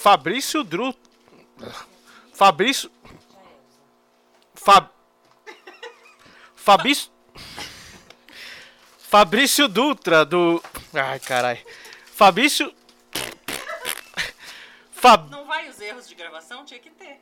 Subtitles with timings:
[0.00, 0.94] Fabrício Dru.
[2.32, 2.90] Fabrício.
[4.54, 4.88] Fab.
[6.56, 7.12] Fabrício.
[8.98, 10.62] Fabrício Dutra, do.
[10.94, 11.62] Ai, carai.
[12.06, 12.74] Fabrício.
[14.90, 15.30] Fab...
[15.30, 16.64] Não vai os erros de gravação?
[16.64, 17.20] Tinha que ter.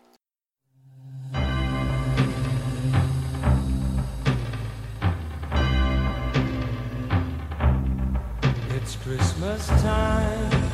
[8.77, 10.68] It's Christmas time.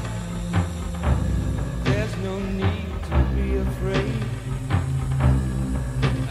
[2.25, 4.25] No need to be afraid.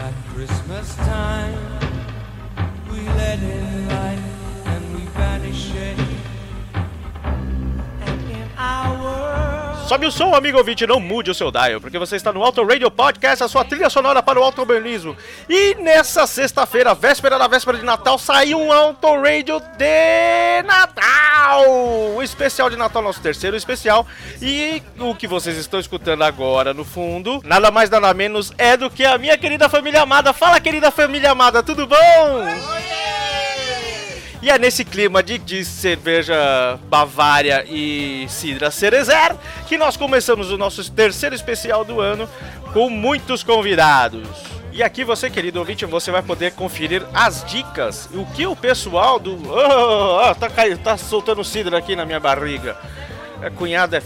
[0.00, 1.56] At Christmas time,
[2.90, 4.03] we let in light
[9.86, 12.64] Sobe o som, amigo ouvinte, não mude o seu dial, porque você está no Auto
[12.64, 15.14] Radio Podcast, a sua trilha sonora para o automobilismo.
[15.46, 21.68] E nessa sexta-feira, véspera da véspera de Natal, saiu um Auto Radio de Natal!
[22.16, 24.06] O especial de Natal, nosso terceiro especial.
[24.40, 28.88] E o que vocês estão escutando agora no fundo, nada mais nada menos é do
[28.88, 30.32] que a minha querida família amada.
[30.32, 31.96] Fala, querida família amada, tudo bom?
[34.44, 39.34] E é nesse clima de, de cerveja Bavária e Cidra Cerezer
[39.66, 42.28] que nós começamos o nosso terceiro especial do ano
[42.74, 44.28] com muitos convidados.
[44.70, 49.18] E aqui você, querido ouvinte, você vai poder conferir as dicas, o que o pessoal
[49.18, 49.34] do...
[49.50, 52.76] Oh, oh, tá, caindo, tá soltando cidra aqui na minha barriga.
[53.42, 54.02] A cunhada é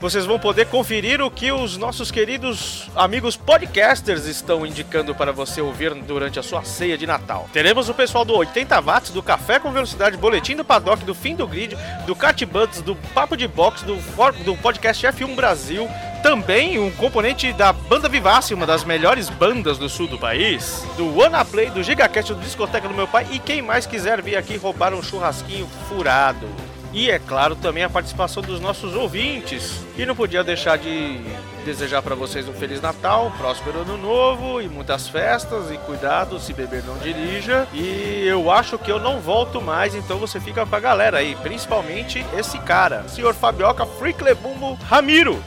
[0.00, 5.60] vocês vão poder conferir o que os nossos queridos amigos podcasters estão indicando para você
[5.60, 7.48] ouvir durante a sua ceia de Natal.
[7.52, 11.34] Teremos o pessoal do 80 watts, do Café com Velocidade, Boletim do Paddock, do Fim
[11.34, 11.76] do Grid,
[12.06, 15.88] do Cat Buds, do Papo de Box, do, for- do podcast F1 Brasil,
[16.22, 21.16] também um componente da Banda Vivace, uma das melhores bandas do sul do país, do
[21.16, 24.56] Wanna Play, do GigaCast, do Discoteca do meu pai e quem mais quiser vir aqui
[24.56, 26.46] roubar um churrasquinho furado.
[26.92, 29.80] E é claro também a participação dos nossos ouvintes.
[29.96, 31.20] E não podia deixar de
[31.64, 36.40] desejar para vocês um feliz Natal, um próspero ano novo e muitas festas e cuidado
[36.40, 37.68] se beber não dirija.
[37.74, 41.36] E eu acho que eu não volto mais, então você fica com a galera aí,
[41.42, 45.42] principalmente esse cara, senhor Fabioca Friclebumbo Ramiro.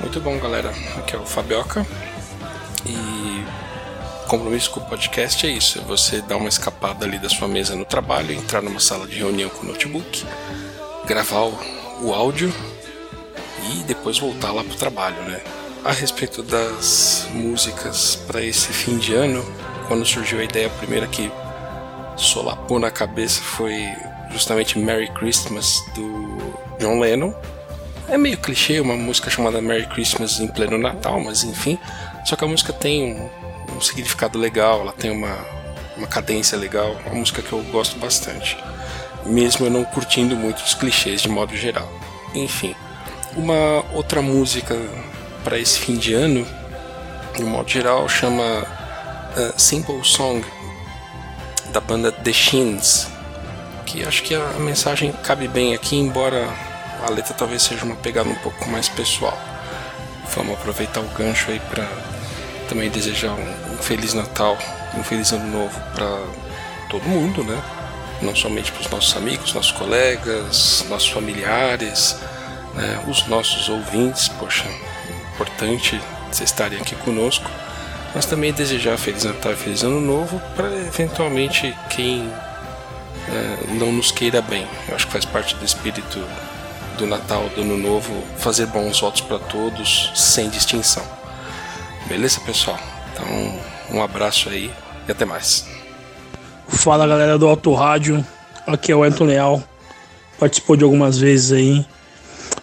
[0.00, 0.70] Muito bom, galera.
[0.98, 1.84] Aqui é o Fabioca.
[2.84, 3.44] E
[4.28, 7.74] compromisso com o podcast é isso: é você dar uma escapada ali da sua mesa
[7.74, 10.24] no trabalho, entrar numa sala de reunião com o notebook,
[11.06, 11.58] gravar o,
[12.02, 12.52] o áudio
[13.70, 15.40] e depois voltar lá pro trabalho, né?
[15.84, 19.44] A respeito das músicas para esse fim de ano,
[19.86, 21.30] quando surgiu a ideia primeira que
[22.16, 23.74] solapou na cabeça foi
[24.30, 26.36] justamente Merry Christmas do
[26.78, 27.32] John Lennon.
[28.08, 31.78] É meio clichê uma música chamada Merry Christmas em pleno Natal, mas enfim.
[32.24, 35.36] Só que a música tem um, um significado legal, ela tem uma,
[35.96, 38.56] uma cadência legal, uma música que eu gosto bastante.
[39.26, 41.90] Mesmo eu não curtindo muito os clichês de modo geral.
[42.34, 42.74] Enfim,
[43.36, 44.76] uma outra música
[45.44, 46.46] para esse fim de ano,
[47.36, 50.44] de modo geral, chama uh, Simple Song,
[51.72, 53.08] da banda The Shins,
[53.84, 56.48] que acho que a mensagem cabe bem aqui, embora
[57.06, 59.38] a letra talvez seja uma pegada um pouco mais pessoal.
[60.34, 61.86] Vamos aproveitar o gancho aí para
[62.68, 64.58] também desejar um, um feliz Natal,
[64.96, 66.24] um feliz ano novo para
[66.90, 67.62] todo mundo, né?
[68.22, 72.16] Não somente para os nossos amigos, nossos colegas, nossos familiares,
[72.74, 73.04] né?
[73.06, 74.28] os nossos ouvintes.
[74.28, 74.64] Poxa,
[75.34, 76.00] importante
[76.30, 77.50] vocês estarem aqui conosco,
[78.14, 82.30] mas também desejar feliz Natal e feliz ano novo para eventualmente quem
[83.28, 84.66] é, não nos queira bem.
[84.88, 86.24] Eu acho que faz parte do espírito
[86.96, 91.04] do Natal, do Ano Novo, fazer bons votos para todos, sem distinção.
[92.06, 92.78] Beleza, pessoal?
[93.12, 93.60] Então,
[93.90, 94.72] um abraço aí
[95.06, 95.75] e até mais.
[96.68, 98.24] Fala galera do Auto Rádio,
[98.66, 99.62] aqui é o Elton Leal,
[100.38, 101.86] participou de algumas vezes aí.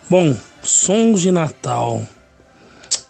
[0.09, 2.01] Bom, sons de Natal.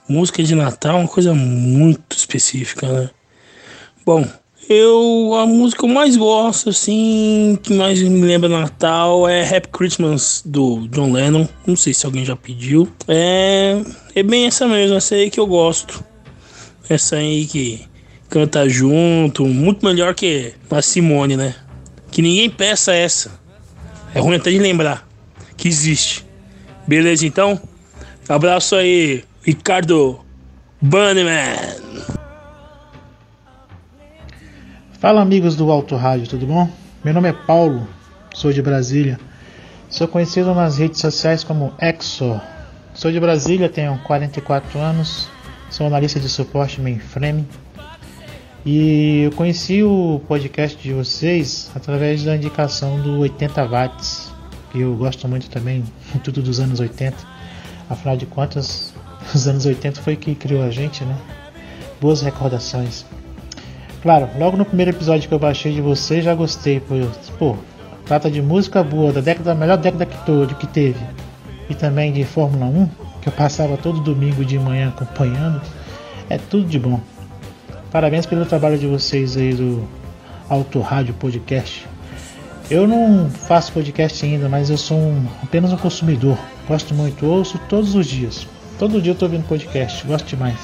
[0.07, 3.09] Música de Natal é uma coisa muito específica, né?
[4.05, 4.27] Bom,
[4.69, 9.69] eu a música que eu mais gosto, assim, que mais me lembra Natal é Happy
[9.69, 11.47] Christmas do John Lennon.
[11.65, 12.87] Não sei se alguém já pediu.
[13.07, 13.81] É,
[14.15, 16.03] é bem essa mesmo, essa aí que eu gosto.
[16.87, 17.87] Essa aí que
[18.33, 21.53] canta junto, muito melhor que a Simone, né?
[22.09, 23.39] Que ninguém peça essa.
[24.11, 25.07] É ruim até de lembrar
[25.55, 26.25] que existe.
[26.87, 27.61] Beleza, então?
[28.27, 30.19] Abraço aí, Ricardo
[30.81, 31.77] Bunnyman.
[34.93, 36.67] Fala amigos do Alto Rádio, tudo bom?
[37.05, 37.87] Meu nome é Paulo,
[38.33, 39.19] sou de Brasília.
[39.91, 42.41] Sou conhecido nas redes sociais como Exo.
[42.95, 45.29] Sou de Brasília, tenho 44 anos,
[45.69, 47.47] sou analista de suporte mainframe.
[48.65, 54.31] E eu conheci o podcast de vocês através da indicação do 80 watts,
[54.71, 55.83] que eu gosto muito também,
[56.23, 57.17] tudo dos anos 80.
[57.89, 58.93] Afinal de contas,
[59.35, 61.17] os anos 80 foi que criou a gente, né?
[61.99, 63.05] Boas recordações.
[64.01, 67.05] Claro, logo no primeiro episódio que eu baixei de você já gostei, pois,
[67.37, 67.57] pô,
[68.05, 70.99] trata de música boa, da década, da melhor década que, todo, que teve.
[71.69, 72.89] E também de Fórmula 1,
[73.21, 75.61] que eu passava todo domingo de manhã acompanhando.
[76.29, 77.01] É tudo de bom.
[77.93, 79.87] Parabéns pelo trabalho de vocês aí do
[80.49, 81.87] Auto Rádio Podcast.
[82.67, 86.35] Eu não faço podcast ainda, mas eu sou um, apenas um consumidor.
[86.67, 88.47] Gosto muito, ouço todos os dias.
[88.79, 90.57] Todo dia eu tô ouvindo podcast, gosto demais.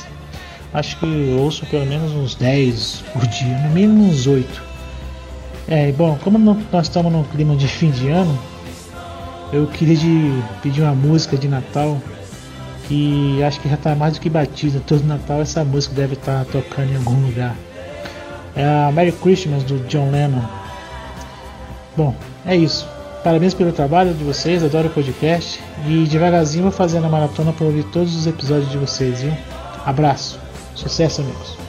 [0.74, 4.64] Acho que ouço pelo menos uns 10 por dia, no mínimo uns 8.
[5.68, 8.36] É, bom, como nós estamos num clima de fim de ano,
[9.54, 10.34] eu queria de
[10.64, 12.02] pedir uma música de Natal
[12.89, 14.81] que acho que já está mais do que batida.
[14.86, 17.56] Todo Natal essa música deve estar tá tocando em algum lugar.
[18.56, 20.41] É a Merry Christmas do John Lennon.
[21.95, 22.15] Bom,
[22.45, 22.88] é isso.
[23.24, 27.65] Parabéns pelo trabalho de vocês, adoro o podcast e devagarzinho vou fazendo a maratona para
[27.65, 29.33] ouvir todos os episódios de vocês, viu?
[29.85, 30.39] Abraço,
[30.74, 31.69] sucesso amigos.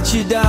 [0.00, 0.39] let you down.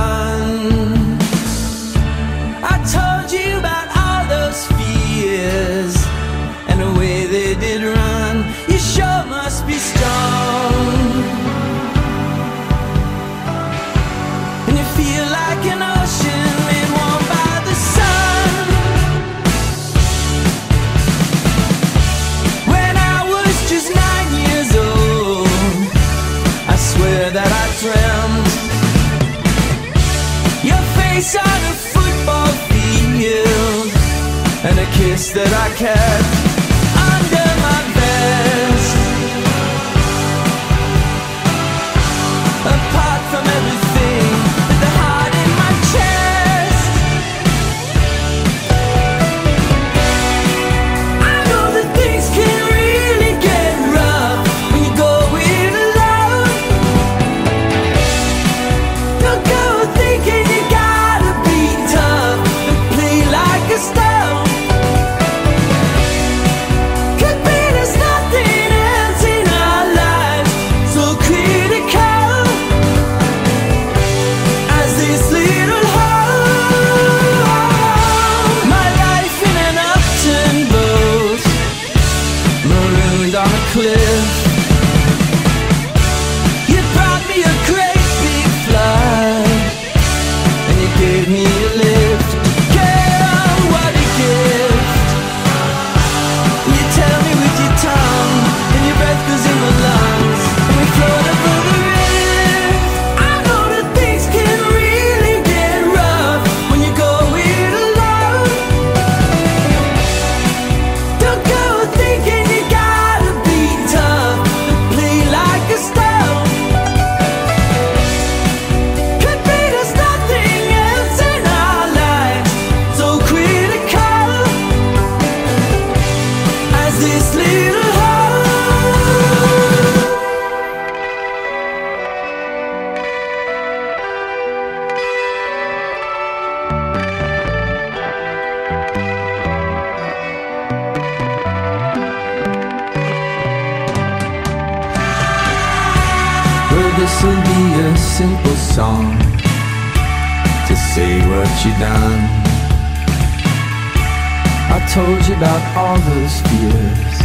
[154.92, 157.16] told you about all those fears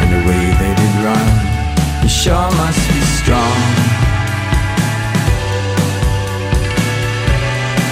[0.00, 2.02] and the way they did run.
[2.02, 3.60] You sure must be strong.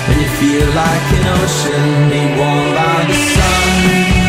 [0.09, 4.22] And you feel like an ocean, be warmed by the sun.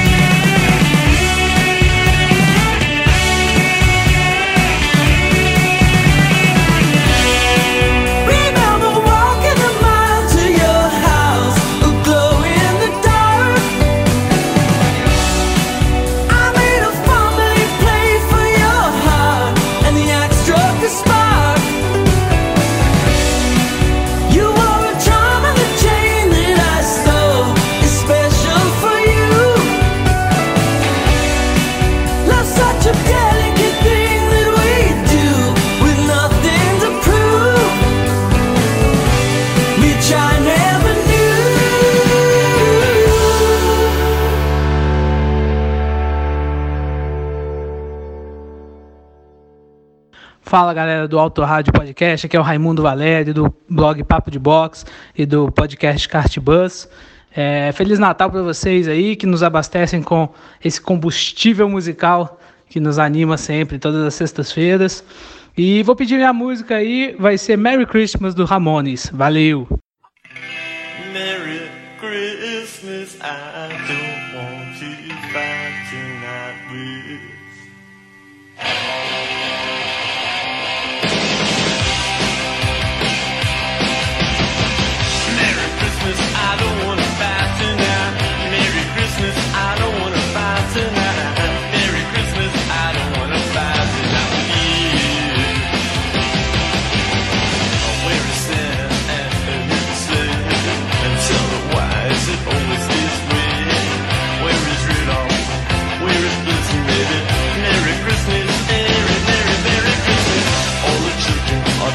[50.53, 54.37] Fala galera do Auto Rádio Podcast, aqui é o Raimundo Valério do blog Papo de
[54.37, 54.85] Box
[55.17, 56.87] e do podcast Kart Bus.
[57.35, 60.29] É, Feliz Natal para vocês aí que nos abastecem com
[60.63, 65.03] esse combustível musical que nos anima sempre, todas as sextas-feiras.
[65.57, 69.09] E vou pedir minha música aí, vai ser Merry Christmas do Ramones.
[69.11, 69.67] Valeu!
[71.11, 74.02] Merry Christmas, I do.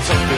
[0.09, 0.38] something.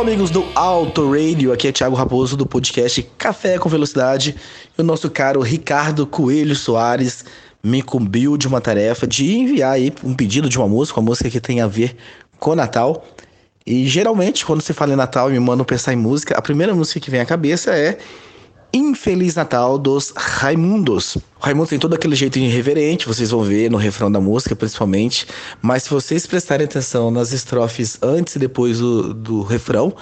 [0.00, 4.34] Amigos do Auto Radio, aqui é Thiago Raposo do podcast Café com Velocidade.
[4.76, 7.24] E o nosso caro Ricardo Coelho Soares
[7.62, 11.30] me incumbiu de uma tarefa de enviar aí um pedido de uma música, uma música
[11.30, 11.96] que tem a ver
[12.38, 13.06] com Natal.
[13.64, 16.74] E geralmente, quando se fala em Natal e me mandam pensar em música, a primeira
[16.74, 17.98] música que vem à cabeça é
[18.74, 21.16] Infeliz Natal dos Raimundos.
[21.38, 25.28] Raimundo tem todo aquele jeito irreverente, vocês vão ver no refrão da música principalmente,
[25.62, 29.94] mas se vocês prestarem atenção nas estrofes antes e depois do, do refrão,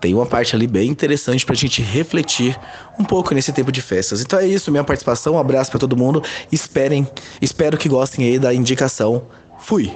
[0.00, 2.56] tem uma parte ali bem interessante pra gente refletir
[2.96, 4.20] um pouco nesse tempo de festas.
[4.20, 6.22] Então é isso, minha participação, um abraço pra todo mundo.
[6.52, 7.08] Esperem,
[7.42, 9.24] espero que gostem aí da indicação.
[9.58, 9.90] Fui.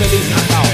[0.00, 0.64] Infeliz Natal.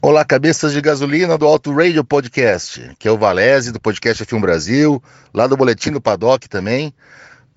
[0.00, 4.40] Olá, cabeças de gasolina do Auto Radio Podcast, que é o Valese do podcast F1
[4.40, 5.02] Brasil,
[5.34, 6.94] lá do Boletim do Paddock também.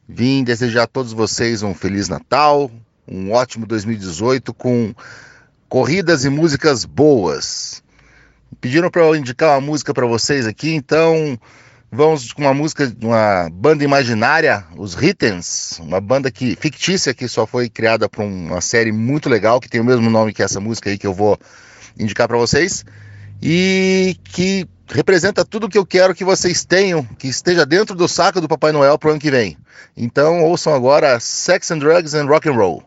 [0.05, 2.69] Vim desejar a todos vocês um Feliz Natal,
[3.08, 4.93] um ótimo 2018 com
[5.69, 7.81] corridas e músicas boas.
[8.60, 11.39] Pediram para eu indicar uma música para vocês aqui, então
[11.95, 17.27] vamos com uma música de uma banda imaginária, os Ritens, uma banda que fictícia que
[17.27, 20.60] só foi criada para uma série muito legal que tem o mesmo nome que essa
[20.60, 21.39] música aí que eu vou
[21.97, 22.84] indicar para vocês
[23.41, 28.41] e que representa tudo que eu quero que vocês tenham, que esteja dentro do saco
[28.41, 29.58] do Papai Noel pro ano que vem.
[29.95, 32.84] Então ouçam agora Sex and Drugs and Rock and Roll.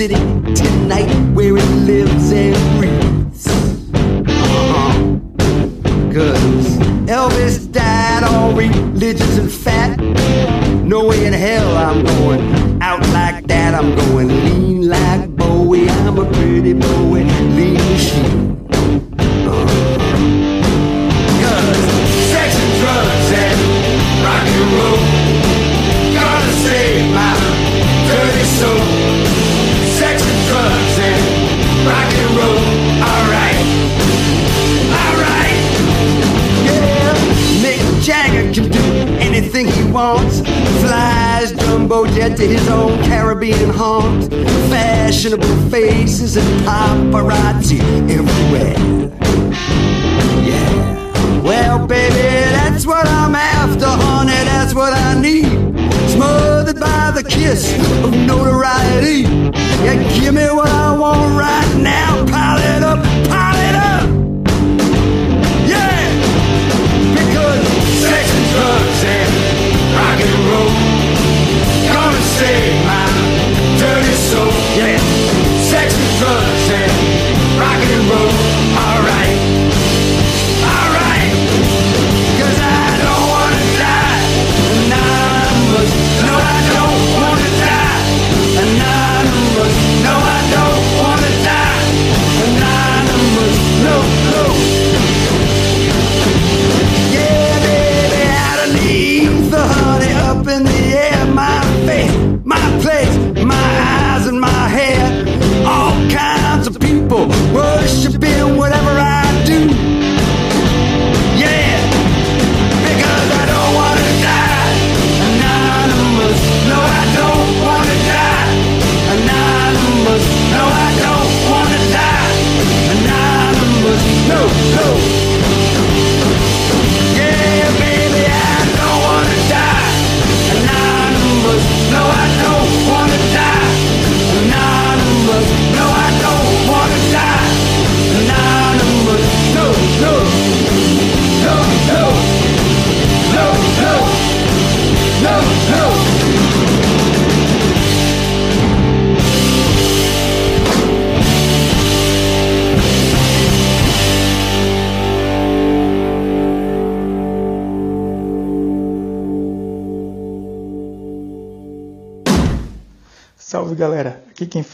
[0.00, 0.14] City
[0.54, 3.46] tonight where it lives and breathes.
[4.26, 5.18] Uh-huh.
[6.10, 6.68] Cause
[7.06, 9.98] Elvis died all religious and fat.
[10.86, 13.74] No way in hell I'm going out like that.
[13.74, 15.90] I'm going lean like Bowie.
[15.90, 17.20] I'm a pretty boy,
[17.56, 18.66] lean machine.
[21.42, 21.80] Cause
[22.32, 24.99] sex and drugs and rock and roll
[38.52, 38.80] Can do
[39.20, 40.40] anything he wants
[40.80, 44.32] Flies jumbo jet to his own Caribbean haunt
[44.68, 49.00] Fashionable faces and paparazzi everywhere
[50.50, 51.42] yeah.
[51.42, 52.14] Well, baby,
[52.52, 54.32] that's what I'm after, honey.
[54.32, 55.46] That's what I need.
[56.10, 57.72] Smothered by the kiss
[58.04, 59.22] of notoriety.
[59.84, 62.26] Yeah, give me what I want right now.
[62.26, 63.49] Pile it up, pile
[68.60, 69.32] drugs and
[69.96, 70.72] rock and roll.
[71.94, 73.06] Gonna save my
[73.80, 74.98] dirty soul, yeah.
[75.70, 76.92] Sex and drugs and
[77.58, 78.49] rock and roll.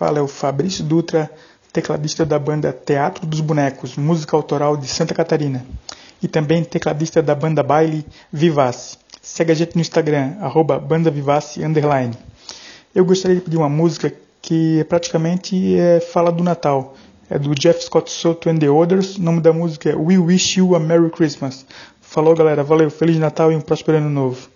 [0.07, 1.29] Fala é o Fabrício Dutra,
[1.73, 5.66] tecladista da banda Teatro dos Bonecos, música autoral de Santa Catarina,
[6.23, 8.99] e também tecladista da banda baile Vivace.
[9.21, 12.14] Segue a gente no Instagram, arroba bandavivace underline.
[12.95, 16.95] Eu gostaria de pedir uma música que praticamente é, fala do Natal.
[17.29, 19.16] É do Jeff Scott Soto and the Others.
[19.16, 21.66] O nome da música é We Wish You a Merry Christmas.
[22.01, 24.56] Falou galera, valeu, Feliz Natal e um próspero ano novo.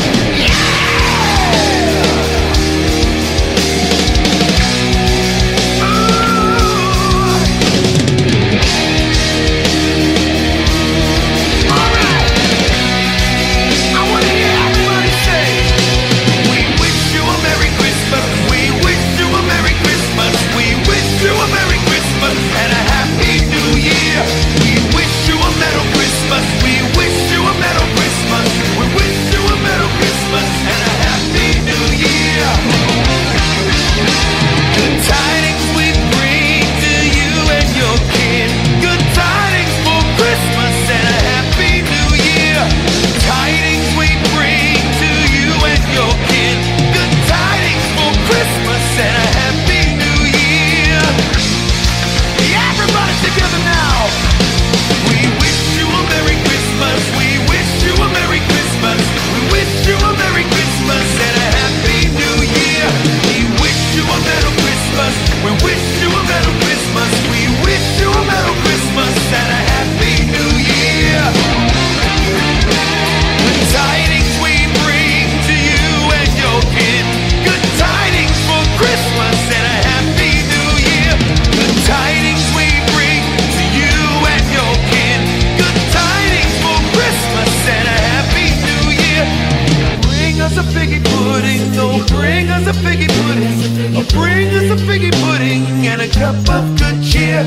[92.07, 97.03] Bring us a figgy pudding, bring us a figgy pudding and a cup of good
[97.03, 97.43] cheer.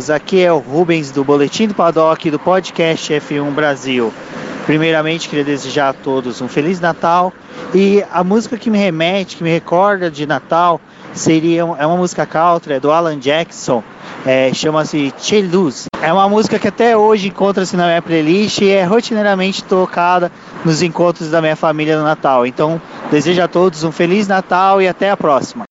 [0.00, 0.10] Amigos.
[0.10, 4.12] Aqui é o Rubens do Boletim do Paddock do podcast F1 Brasil.
[4.64, 7.32] Primeiramente, queria desejar a todos um Feliz Natal
[7.74, 10.80] e a música que me remete, que me recorda de Natal,
[11.12, 13.82] seria é uma música country é do Alan Jackson,
[14.24, 15.12] é, chama-se
[15.50, 15.86] Luz.
[16.00, 20.30] É uma música que até hoje encontra-se na minha playlist e é rotineiramente tocada
[20.64, 22.46] nos encontros da minha família no Natal.
[22.46, 25.64] Então, desejo a todos um Feliz Natal e até a próxima.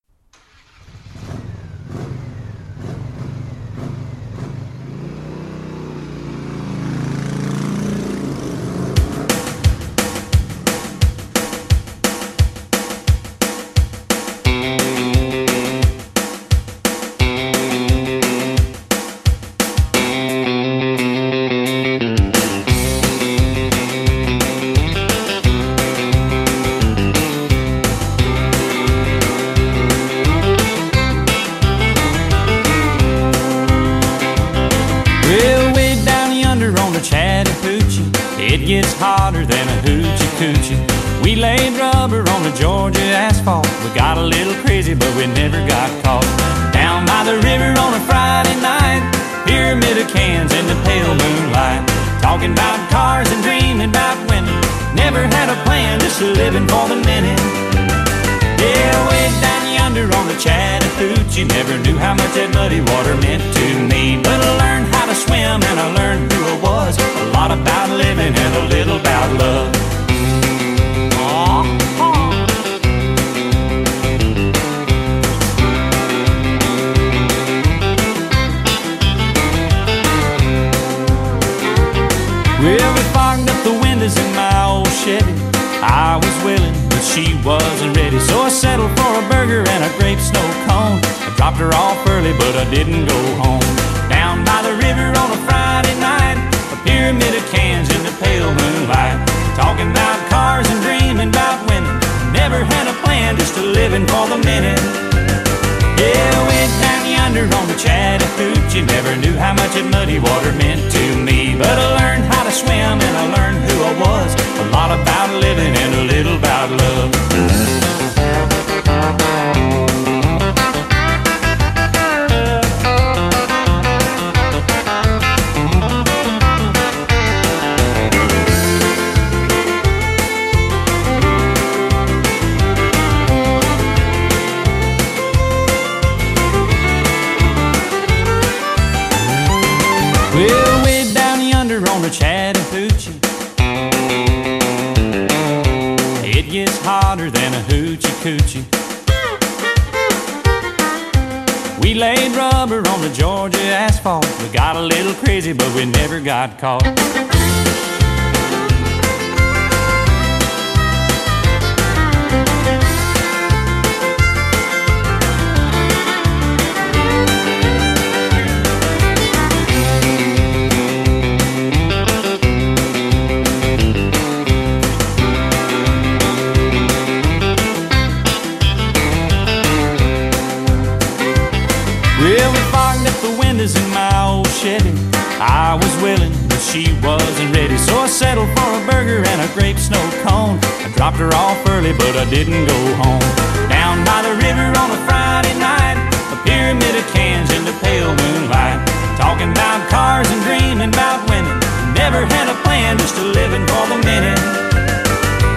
[188.76, 190.60] A burger and a grape snow cone.
[190.86, 193.24] I dropped her off early, but I didn't go home.
[193.70, 195.98] Down by the river on a Friday night,
[196.34, 198.80] a pyramid of cans in the pale moonlight.
[199.18, 201.56] Talking about cars and dreaming about women.
[201.96, 204.40] Never had a plan, just a living for the minute.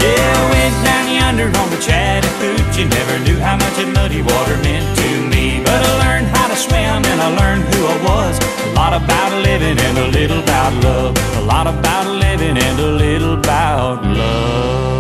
[0.03, 2.89] Yeah, I went down yonder on the Chattahoochee.
[2.89, 5.63] Never knew how much that muddy water meant to me.
[5.63, 8.39] But I learned how to swim and I learned who I was.
[8.69, 11.17] A lot about living and a little about love.
[11.37, 14.92] A lot about living and a little about love.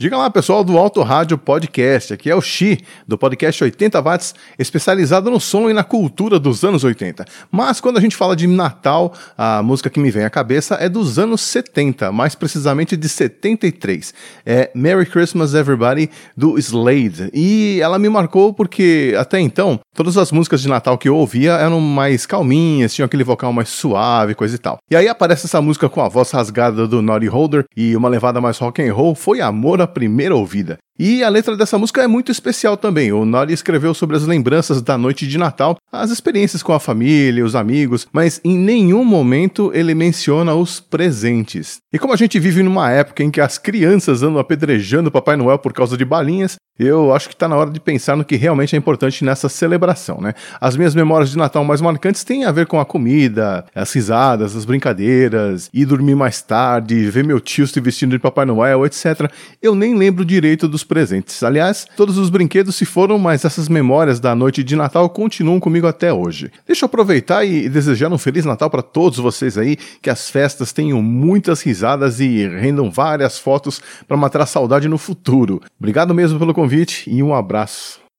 [0.00, 2.14] Diga lá, pessoal do Auto Rádio Podcast.
[2.14, 6.64] Aqui é o Xi, do podcast 80 Watts, especializado no som e na cultura dos
[6.64, 7.26] anos 80.
[7.52, 10.88] Mas quando a gente fala de Natal, a música que me vem à cabeça é
[10.88, 14.14] dos anos 70, mais precisamente de 73.
[14.46, 17.28] É Merry Christmas Everybody, do Slade.
[17.34, 21.52] E ela me marcou porque, até então, todas as músicas de Natal que eu ouvia
[21.52, 24.78] eram mais calminhas, tinham aquele vocal mais suave, coisa e tal.
[24.90, 28.40] E aí aparece essa música com a voz rasgada do Naughty Holder e uma levada
[28.40, 30.78] mais rock and roll, foi amor primeira ouvida.
[31.02, 33.10] E a letra dessa música é muito especial também.
[33.10, 37.42] O Nori escreveu sobre as lembranças da noite de Natal, as experiências com a família,
[37.42, 41.78] os amigos, mas em nenhum momento ele menciona os presentes.
[41.90, 45.58] E como a gente vive numa época em que as crianças andam apedrejando Papai Noel
[45.58, 48.74] por causa de balinhas, eu acho que está na hora de pensar no que realmente
[48.74, 50.32] é importante nessa celebração, né?
[50.58, 54.56] As minhas memórias de Natal mais marcantes têm a ver com a comida, as risadas,
[54.56, 59.30] as brincadeiras, ir dormir mais tarde, ver meu tio se vestindo de Papai Noel, etc.
[59.60, 61.44] Eu nem lembro direito dos presentes.
[61.44, 65.86] Aliás, todos os brinquedos se foram, mas essas memórias da noite de Natal continuam comigo
[65.86, 66.50] até hoje.
[66.66, 70.72] Deixa eu aproveitar e desejar um Feliz Natal para todos vocês aí, que as festas
[70.72, 75.62] tenham muitas risadas e rendam várias fotos para matar a saudade no futuro.
[75.78, 78.09] Obrigado mesmo pelo convite e um abraço.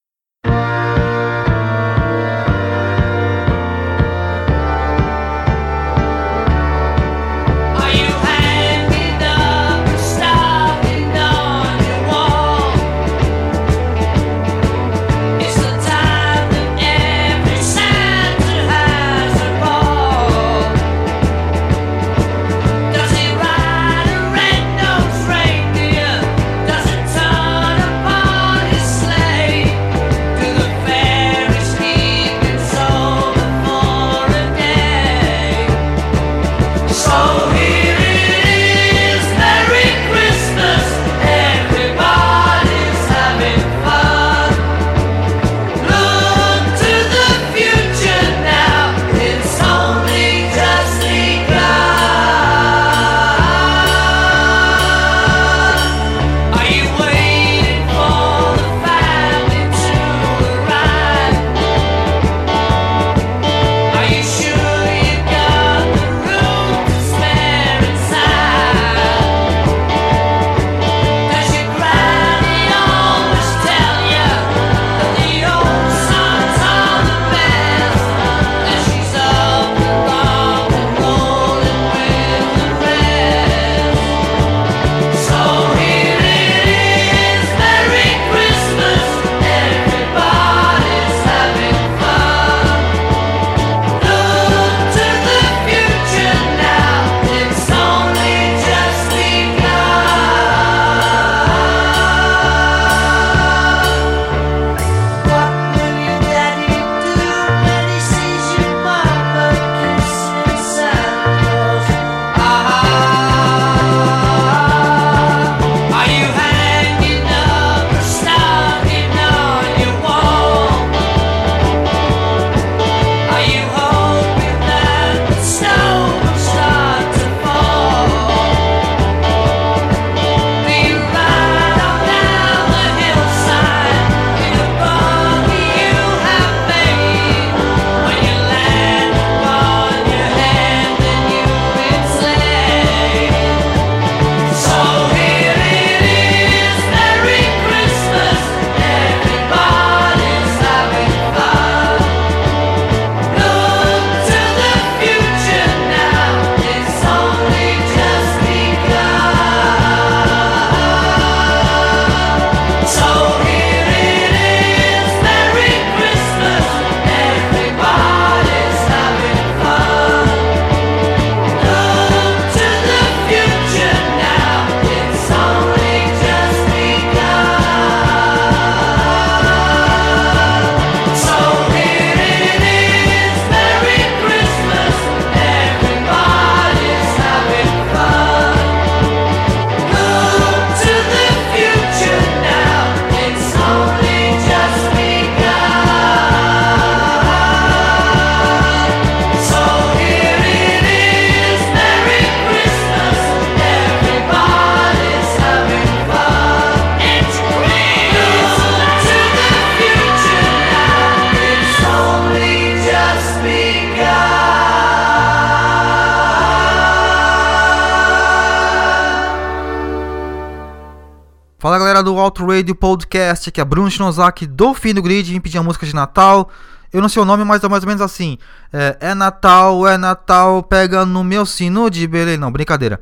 [222.64, 225.64] Do Auto Radio Podcast, aqui é Bruno Shinozaki do Fim do Grid, vim pedir a
[225.64, 226.50] música de Natal.
[226.94, 228.38] Eu não sei o nome, mas é mais ou menos assim.
[228.72, 232.38] É, é Natal, é Natal, pega no meu sino de Belém.
[232.38, 233.00] Não, brincadeira.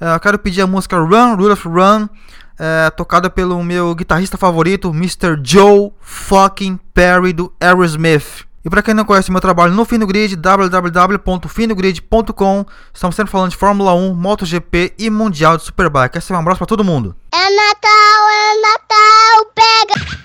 [0.00, 2.08] É, eu quero pedir a música Run, Rudolph Run,
[2.58, 5.38] é, tocada pelo meu guitarrista favorito, Mr.
[5.42, 8.44] Joe fucking Perry do Aerosmith.
[8.64, 12.64] E para quem não conhece meu trabalho no Fim do Grid, www.findogrid.com.
[12.94, 16.16] Estamos sempre falando de Fórmula 1, MotoGP e Mundial de Superbike.
[16.16, 17.14] Essa é um abraço para todo mundo.
[17.30, 20.24] É Natal, é Natal, pega.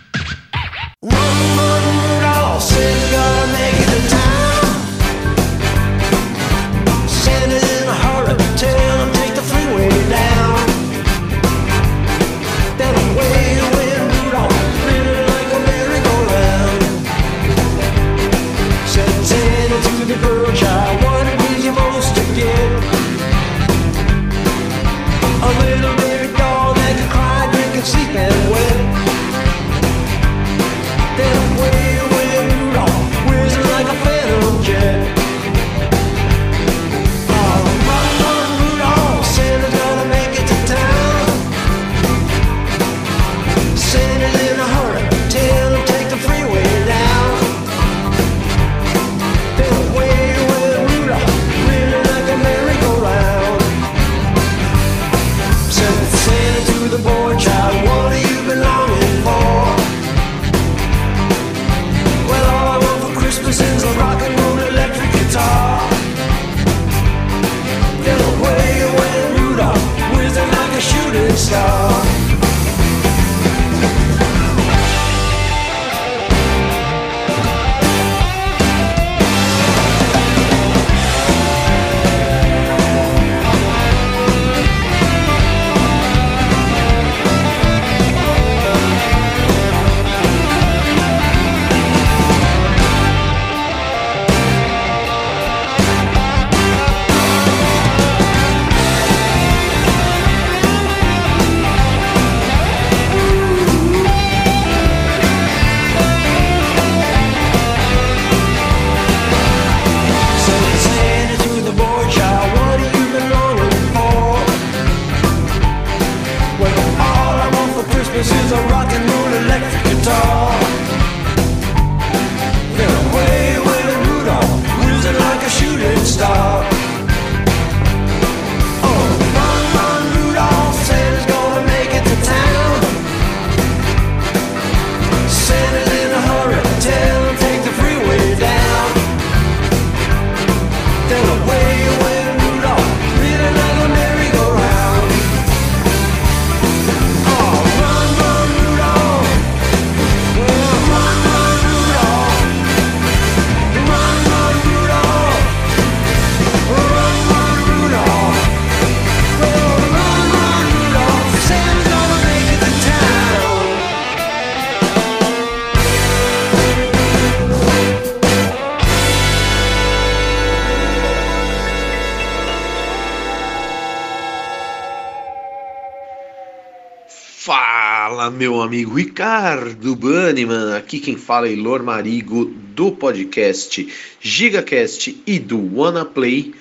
[177.42, 180.76] Fala, meu amigo Ricardo Banniman.
[180.76, 183.88] Aqui quem fala é Ilor Marigo do podcast
[184.20, 186.54] GigaCast e do Wanna Play.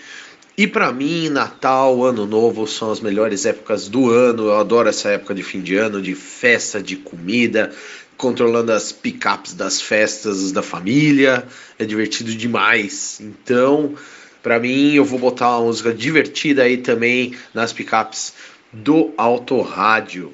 [0.57, 4.45] E pra mim, Natal, Ano Novo são as melhores épocas do ano.
[4.45, 7.73] Eu adoro essa época de fim de ano, de festa, de comida,
[8.17, 11.45] controlando as picapes das festas da família.
[11.77, 13.21] É divertido demais.
[13.21, 13.97] Então,
[14.45, 18.33] pra mim, eu vou botar uma música divertida aí também nas picapes
[18.73, 20.33] do Autorádio.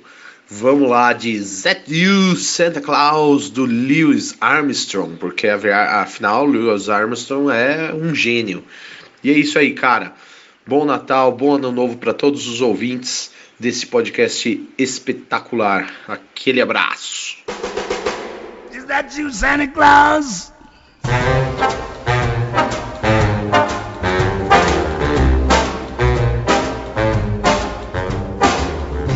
[0.48, 7.94] Vamos lá de That You Santa Claus do Lewis Armstrong, porque afinal Lewis Armstrong é
[7.94, 8.62] um gênio.
[9.22, 10.12] E é isso aí, cara.
[10.66, 15.90] Bom Natal, bom Ano Novo para todos os ouvintes desse podcast espetacular.
[16.06, 17.38] Aquele abraço.
[18.70, 20.52] Is that you, Santa Claus?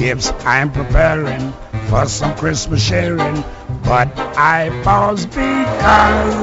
[0.09, 1.53] Yes, I'm preparing
[1.91, 3.45] for some Christmas sharing,
[3.85, 6.35] but I pause because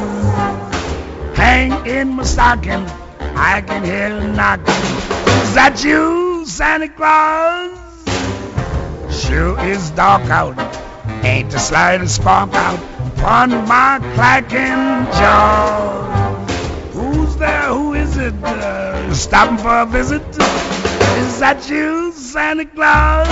[1.36, 2.86] hang in my stocking,
[3.36, 4.68] I can hear a knocking.
[4.68, 7.76] Is that you, Santa Claus?
[9.10, 10.60] Sure is dark out,
[11.26, 12.80] ain't the slightest spark out
[13.18, 16.36] upon my clacking jaw.
[16.94, 17.70] Who's there?
[17.70, 18.36] Who is it?
[18.44, 20.22] Uh, stopping for a visit?
[21.16, 23.28] Is that you, Santa Claus?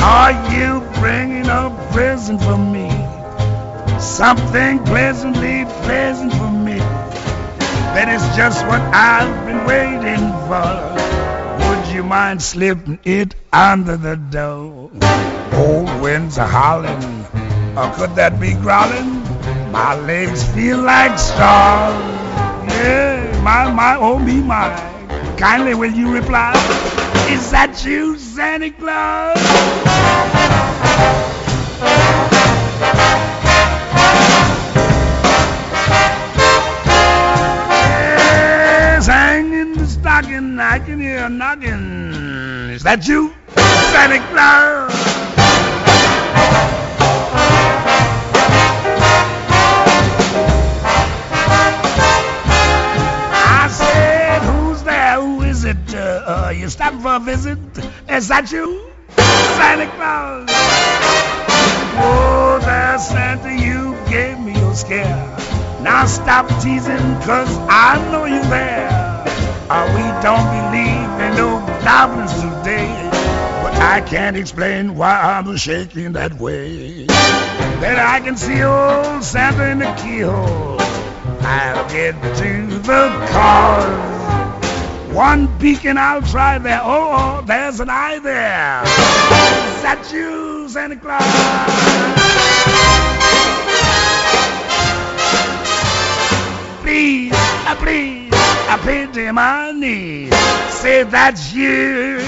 [0.00, 2.88] Are you bringing a present for me?
[4.00, 6.78] Something pleasantly pleasant for me.
[7.92, 11.68] That is just what I've been waiting for.
[11.68, 14.90] Would you mind slipping it under the door?
[15.52, 17.04] Old winds are howling,
[17.76, 19.20] or could that be growling?
[19.72, 21.94] My legs feel like straws.
[22.72, 24.93] Yeah, my, my, oh me, my.
[25.36, 26.52] Kindly will you reply?
[27.28, 29.36] Is that you, Santa Claus?
[38.94, 42.70] Yes, hang in the stocking, I can hear a knocking.
[42.70, 45.13] Is that you, Santa Claus?
[56.26, 57.58] Uh, you stopping for a visit?
[58.08, 60.48] Is that you, Santa Claus?
[62.00, 65.04] Oh, there, Santa, you gave me your scare.
[65.82, 66.96] Now stop teasing,
[67.28, 68.88] cause I know you're there.
[69.68, 73.10] Uh, we don't believe in no goblins today.
[73.62, 77.04] But I can't explain why I'm shaking that way.
[77.04, 80.80] Then I can see old Santa in the keyhole.
[81.42, 84.43] I'll get to the cause.
[85.14, 86.80] One beacon I'll try there.
[86.82, 88.82] Oh, oh, there's an eye there.
[88.82, 91.22] Is that you, Santa Claus?
[96.82, 100.34] Please, uh, please, I pity my knees.
[100.74, 102.18] Say that's you,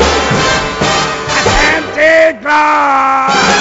[1.43, 3.56] Santa Claus.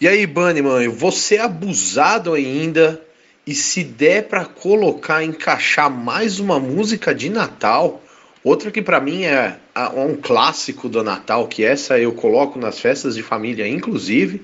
[0.00, 3.00] E aí, Bunnyman, você é abusado ainda
[3.46, 8.02] e se der pra colocar, encaixar mais uma música de Natal,
[8.44, 9.56] outra que pra mim é
[9.96, 14.42] um clássico do Natal, que essa eu coloco nas festas de família, inclusive,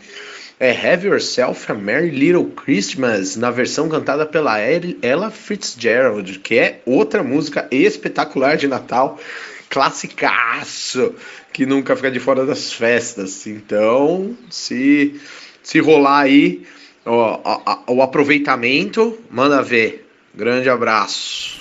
[0.59, 6.59] é Have Yourself a Merry Little Christmas, na versão cantada pela El- Ella Fitzgerald, que
[6.59, 9.19] é outra música espetacular de Natal,
[9.69, 11.15] classicaço,
[11.53, 13.47] que nunca fica de fora das festas.
[13.47, 15.21] Então, se,
[15.63, 16.67] se rolar aí
[17.05, 20.09] ó, a- o aproveitamento, manda ver.
[20.35, 21.61] Grande abraço.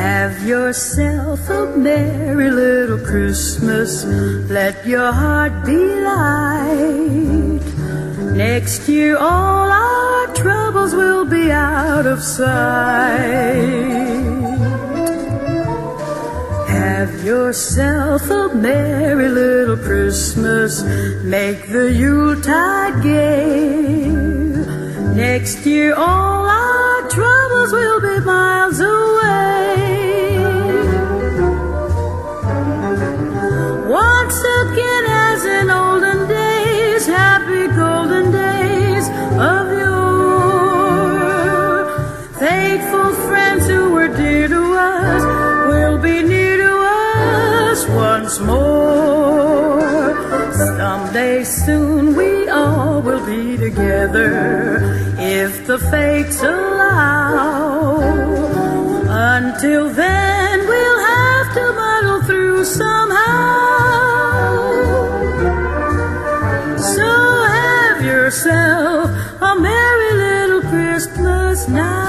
[0.00, 4.04] Have yourself a merry little Christmas.
[4.04, 7.62] Let your heart be light.
[8.36, 13.56] Next year, all our troubles will be out of sight.
[16.98, 20.82] Have yourself a merry little Christmas.
[21.22, 24.08] Make the Yuletide gay.
[25.14, 29.87] Next year, all our troubles will be miles away.
[54.08, 54.80] Together
[55.18, 58.00] if the fates allow.
[59.10, 63.18] Until then, we'll have to muddle through somehow.
[66.76, 72.07] So have yourself a merry little Christmas now.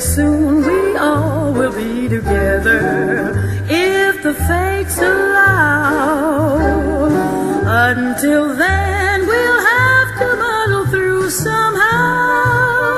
[0.00, 3.32] soon we all will be together
[3.68, 6.56] if the fates allow.
[7.88, 12.96] Until then, we'll have to muddle through somehow.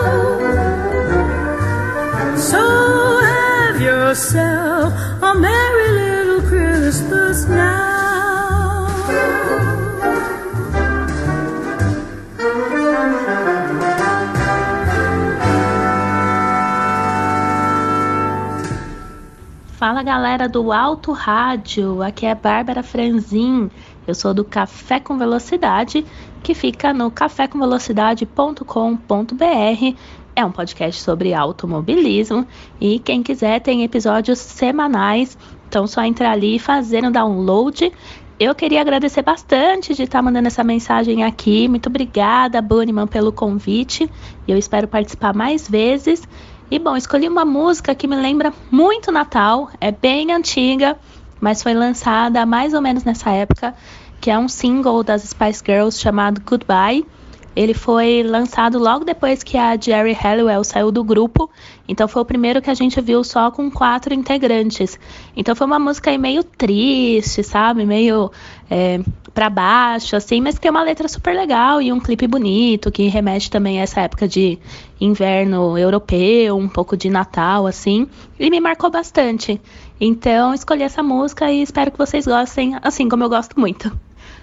[2.37, 2.63] So
[3.21, 4.48] have yourself.
[19.99, 23.69] Fala galera do Alto Rádio, aqui é Bárbara Franzin.
[24.07, 26.07] Eu sou do Café com Velocidade,
[26.41, 29.97] que fica no cafécomvelocidade.com.br.
[30.37, 32.47] É um podcast sobre automobilismo
[32.81, 35.37] e quem quiser tem episódios semanais,
[35.69, 37.93] então só entrar ali e fazer um download.
[38.39, 41.67] Eu queria agradecer bastante de estar mandando essa mensagem aqui.
[41.67, 44.09] Muito obrigada, Bunnyman, pelo convite.
[44.47, 46.23] Eu espero participar mais vezes.
[46.71, 50.99] E bom, escolhi uma música que me lembra muito Natal, é bem antiga,
[51.41, 53.75] mas foi lançada mais ou menos nessa época,
[54.21, 57.07] que é um single das Spice Girls chamado Goodbye.
[57.59, 61.51] Ele foi lançado logo depois que a Jerry Halliwell saiu do grupo,
[61.89, 64.97] então foi o primeiro que a gente viu só com quatro integrantes.
[65.37, 67.85] Então foi uma música meio triste, sabe?
[67.85, 68.31] Meio
[68.71, 69.01] é,
[69.35, 73.09] para baixo, assim, mas que tem uma letra super legal e um clipe bonito que
[73.09, 74.57] remete também a essa época de
[75.01, 78.07] inverno europeu, um pouco de Natal, assim,
[78.39, 79.61] e me marcou bastante.
[80.01, 83.91] Então escolhi essa música e espero que vocês gostem, assim como eu gosto muito.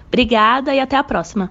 [0.06, 1.50] Obrigada e até a próxima.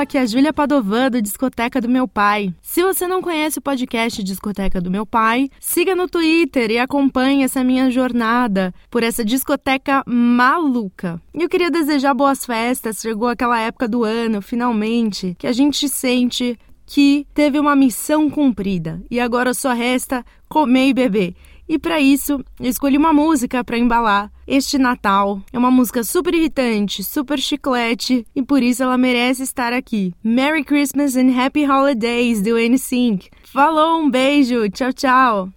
[0.00, 2.54] aqui é a Júlia Padovan, da Discoteca do Meu Pai.
[2.62, 7.44] Se você não conhece o podcast Discoteca do Meu Pai, siga no Twitter e acompanhe
[7.44, 11.20] essa minha jornada por essa discoteca maluca.
[11.34, 15.86] E eu queria desejar boas festas, chegou aquela época do ano, finalmente, que a gente
[15.86, 21.34] sente que teve uma missão cumprida e agora só resta comer e beber.
[21.70, 25.40] E para isso, eu escolhi uma música para embalar este Natal.
[25.52, 30.12] É uma música super irritante, super chiclete e por isso ela merece estar aqui.
[30.20, 33.30] Merry Christmas and Happy Holidays do NSYNC.
[33.44, 35.48] Falou, um beijo, tchau, tchau.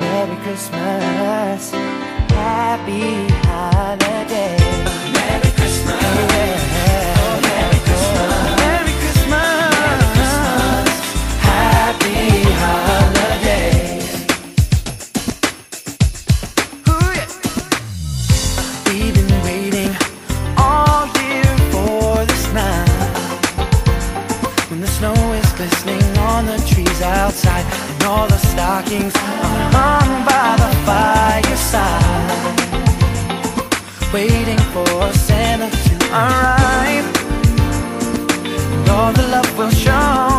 [0.00, 1.72] Merry Christmas,
[2.34, 4.61] Happy Holidays.
[26.42, 27.64] on the trees outside
[27.94, 31.92] And all the stockings are hung by the fireside.
[34.12, 37.06] Waiting for Santa to arrive.
[38.74, 40.31] And all the love will show.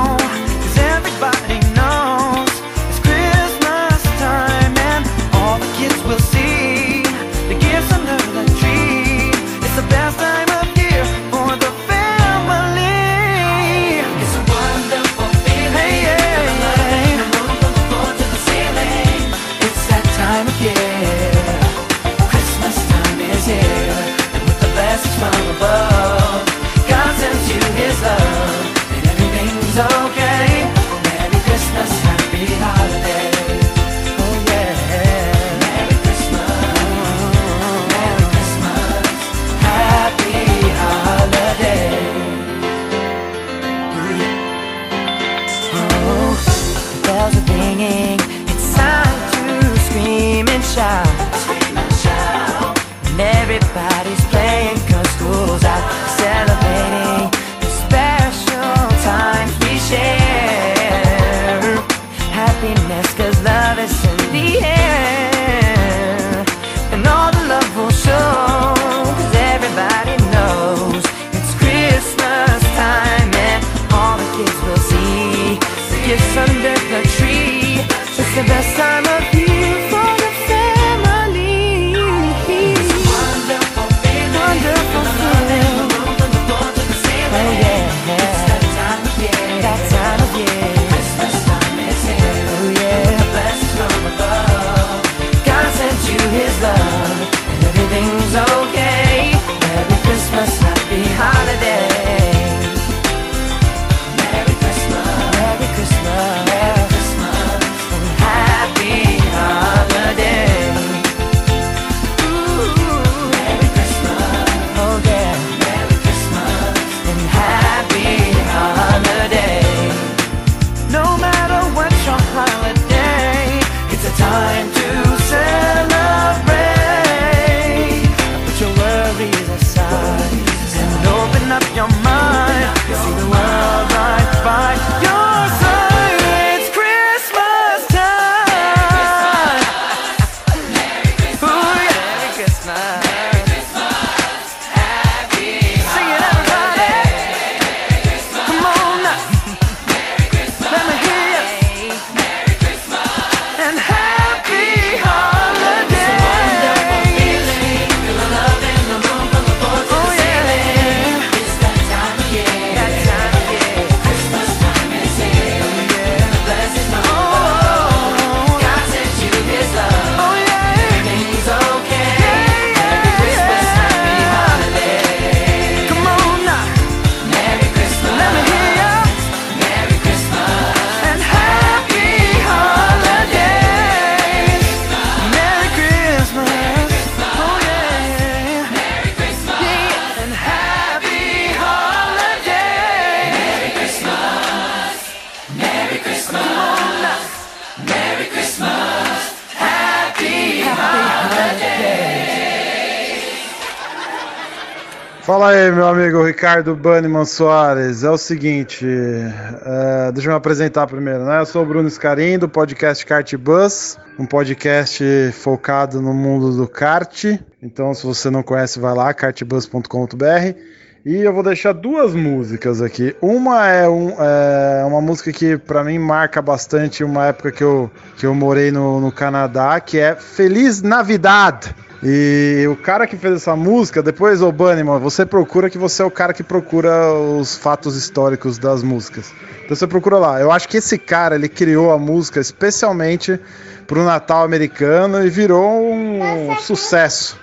[206.44, 208.04] Ricardo Banniman Soares.
[208.04, 211.40] É o seguinte, é, deixa eu me apresentar primeiro, né?
[211.40, 216.68] Eu sou o Bruno Scarim, do podcast Kart Bus, um podcast focado no mundo do
[216.68, 217.40] kart.
[217.62, 220.60] Então, se você não conhece, vai lá, kartbus.com.br.
[221.06, 223.16] E eu vou deixar duas músicas aqui.
[223.22, 227.90] Uma é, um, é uma música que para mim marca bastante uma época que eu,
[228.18, 231.74] que eu morei no, no Canadá, que é Feliz Navidade!
[232.06, 236.06] E o cara que fez essa música, depois, ô Bunnyman, você procura que você é
[236.06, 239.32] o cara que procura os fatos históricos das músicas.
[239.64, 240.42] Então você procura lá.
[240.42, 243.40] Eu acho que esse cara, ele criou a música especialmente
[243.88, 247.40] pro Natal americano e virou um sucesso.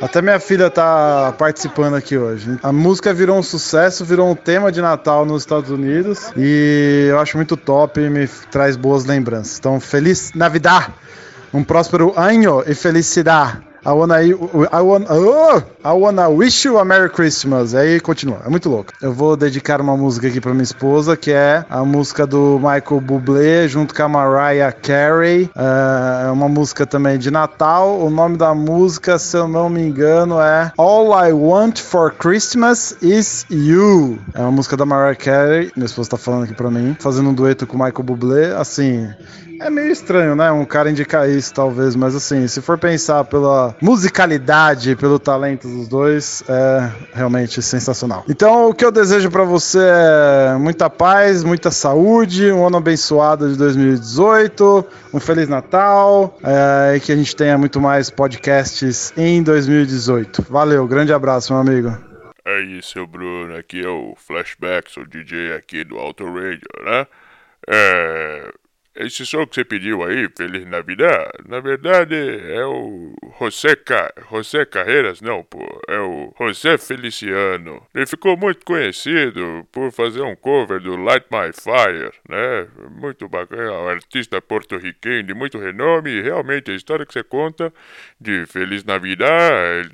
[0.00, 2.58] Até minha filha tá participando aqui hoje.
[2.62, 7.18] A música virou um sucesso, virou um tema de Natal nos Estados Unidos e eu
[7.18, 9.58] acho muito top e me traz boas lembranças.
[9.58, 10.92] Então, feliz Navidad,
[11.54, 13.65] um próspero ano e felicidade.
[13.86, 14.80] I wanna, I
[15.84, 17.72] oh, wish you a Merry Christmas.
[17.72, 18.92] Aí continua, é muito louco.
[19.00, 23.00] Eu vou dedicar uma música aqui pra minha esposa, que é a música do Michael
[23.00, 25.48] Bublé junto com a Mariah Carey.
[25.54, 28.00] É uma música também de Natal.
[28.00, 32.96] O nome da música, se eu não me engano, é All I Want for Christmas
[33.00, 34.18] is You.
[34.34, 35.70] É uma música da Mariah Carey.
[35.76, 38.52] Minha esposa tá falando aqui pra mim, fazendo um dueto com o Michael Bublé.
[38.56, 39.08] Assim,
[39.60, 40.50] é meio estranho, né?
[40.50, 45.88] Um cara indicar isso, talvez, mas assim, se for pensar pela musicalidade, pelo talento dos
[45.88, 48.24] dois, é realmente sensacional.
[48.28, 53.50] Então, o que eu desejo pra você é muita paz, muita saúde, um ano abençoado
[53.50, 59.42] de 2018, um feliz Natal é, e que a gente tenha muito mais podcasts em
[59.42, 60.46] 2018.
[60.50, 61.96] Valeu, grande abraço, meu amigo.
[62.44, 67.06] Aí, seu Bruno, aqui é o Flashback, sou DJ aqui do Auto Radio, né?
[67.68, 68.52] É,
[68.96, 74.12] esse som que você pediu aí, Feliz Navidad, na verdade é o José, Ca...
[74.30, 77.82] José Carreiras, não, pô, é o José Feliciano.
[77.94, 82.68] Ele ficou muito conhecido por fazer um cover do Light My Fire, né?
[82.90, 87.72] Muito bacana, um artista porto-riquenho de muito renome e realmente a história que você conta
[88.20, 89.90] de Feliz Navidad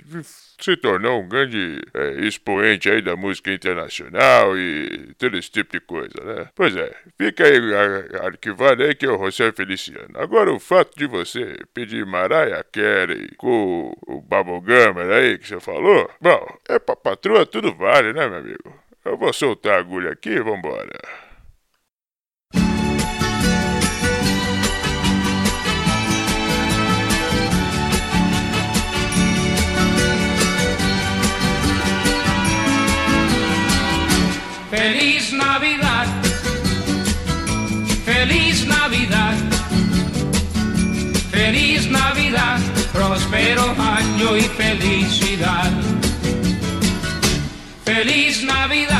[0.63, 5.81] se tornou um grande é, expoente aí da música internacional e todo esse tipo de
[5.81, 6.49] coisa, né?
[6.55, 7.59] Pois é, fica aí
[8.25, 10.11] arquivado aí que é o José Feliciano.
[10.15, 16.11] Agora o fato de você pedir Mariah Carey com o Bubblegummer aí que você falou,
[16.21, 18.83] bom, é pra patroa tudo vale, né, meu amigo?
[19.05, 21.22] Eu vou soltar a agulha aqui e vambora.
[44.37, 45.71] Y felicidad.
[47.85, 48.92] Feliz Navidad,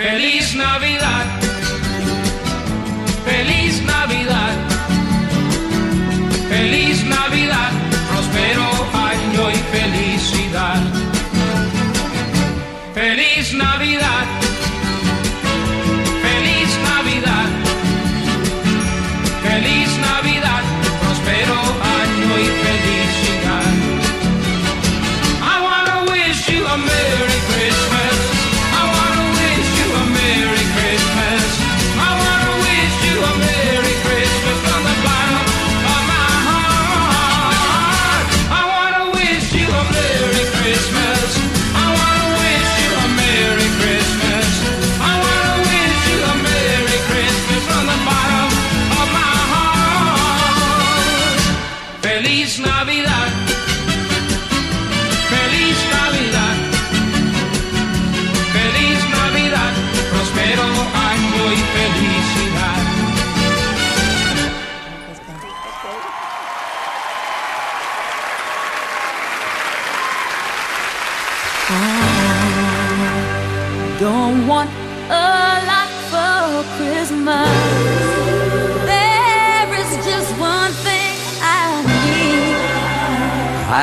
[0.00, 1.09] Feliz Navidad.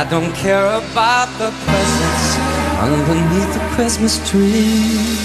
[0.09, 2.37] Don't care about the presents
[2.79, 5.16] underneath the Christmas tree.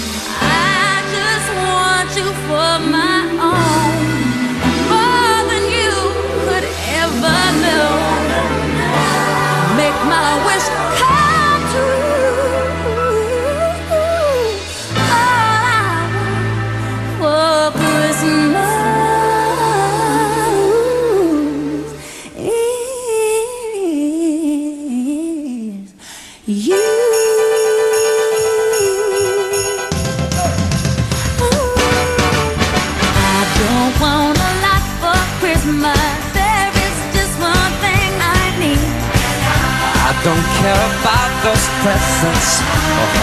[41.43, 42.63] Those presents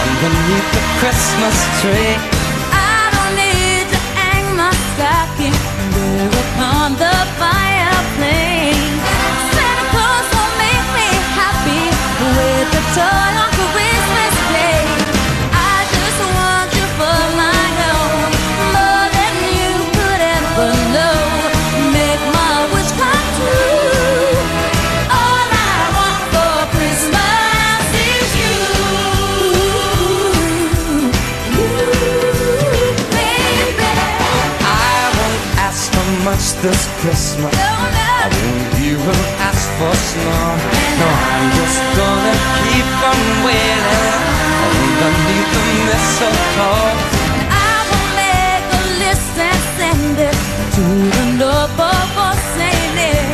[0.05, 2.13] underneath the Christmas tree.
[2.69, 5.57] I don't need to hang my stocking
[5.97, 8.93] there upon the fireplace.
[9.57, 11.85] Santa Claus will make me happy
[12.37, 13.50] with a toy
[36.41, 37.53] much this Christmas.
[37.53, 40.57] I won't even ask for snow.
[40.99, 42.35] No, I'm just gonna
[42.65, 44.13] keep on waiting
[44.81, 46.89] underneath the mistletoe.
[47.49, 50.37] I will make a list and send it
[50.75, 50.85] to
[51.15, 53.29] the notebook for Saint Nick.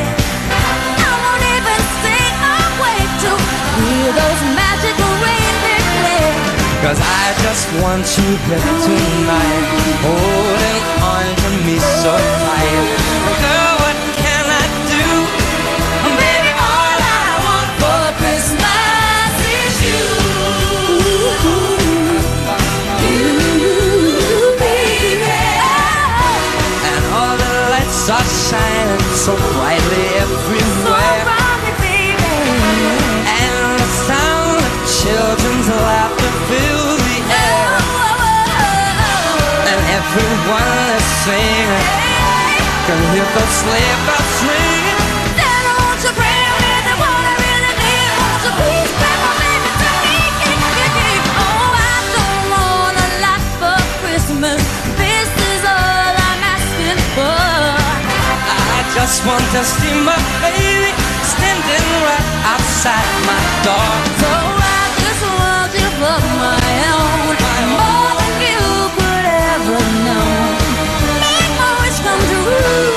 [0.99, 2.27] I won't even stay
[2.59, 3.31] awake to
[3.79, 5.17] hear those magical.
[6.87, 9.65] Cause I just want you here tonight,
[10.05, 10.76] holding
[11.25, 12.85] to me so tight.
[13.41, 15.07] Girl, what can I do?
[16.21, 20.05] Baby, all I want for Christmas is you.
[23.07, 25.39] You, baby.
[26.89, 30.06] And all the lights are shining so brightly
[40.07, 41.87] everyone is singing.
[42.87, 45.03] Can hear those sleigh bells ringing.
[45.67, 48.09] Won't you bring me the one I really need?
[48.15, 50.15] Won't please bring my baby to me?
[51.43, 54.61] Oh, I don't want a lot for Christmas.
[54.95, 57.43] This is all I'm asking for.
[58.47, 60.91] I just want to see my baby
[61.33, 63.91] standing right outside my door.
[64.23, 66.96] So I just want you for my own,
[72.47, 72.96] wish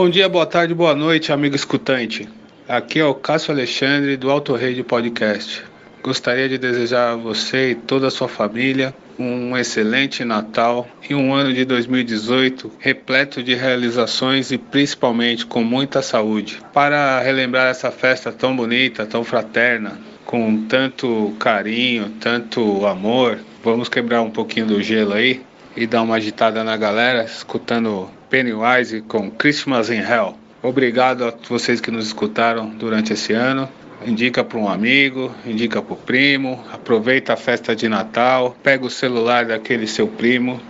[0.00, 2.26] Bom dia, boa tarde, boa noite, amigo escutante.
[2.66, 5.62] Aqui é o Cássio Alexandre do Alto Rei Podcast.
[6.02, 11.34] Gostaria de desejar a você e toda a sua família um excelente Natal e um
[11.34, 16.62] ano de 2018 repleto de realizações e principalmente com muita saúde.
[16.72, 24.22] Para relembrar essa festa tão bonita, tão fraterna, com tanto carinho, tanto amor, vamos quebrar
[24.22, 25.42] um pouquinho do gelo aí
[25.76, 30.36] e dar uma agitada na galera, escutando Pennywise com Christmas in Hell.
[30.62, 33.68] Obrigado a vocês que nos escutaram durante esse ano.
[34.06, 38.90] Indica para um amigo, indica para o primo, aproveita a festa de Natal, pega o
[38.90, 40.60] celular daquele seu primo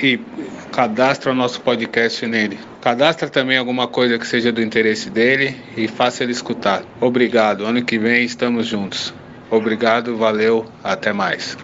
[0.00, 0.20] e
[0.70, 2.58] cadastra o nosso podcast nele.
[2.80, 6.82] Cadastra também alguma coisa que seja do interesse dele e faça ele escutar.
[7.00, 7.64] Obrigado.
[7.64, 9.12] Ano que vem estamos juntos.
[9.50, 11.56] Obrigado, valeu, até mais.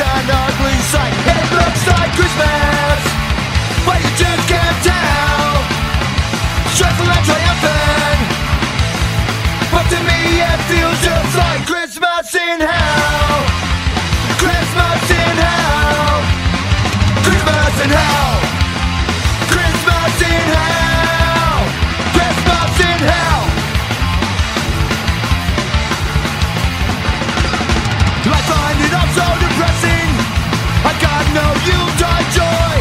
[0.00, 1.12] An ugly sight.
[1.26, 2.98] It looks like Christmas,
[3.84, 5.50] but you just can't tell.
[6.74, 8.28] Stressful and triumphant,
[9.72, 13.42] but to me it feels just like Christmas in hell.
[14.38, 16.22] Christmas in hell.
[17.24, 18.27] Christmas in hell.
[31.38, 32.76] No Yuletide joy.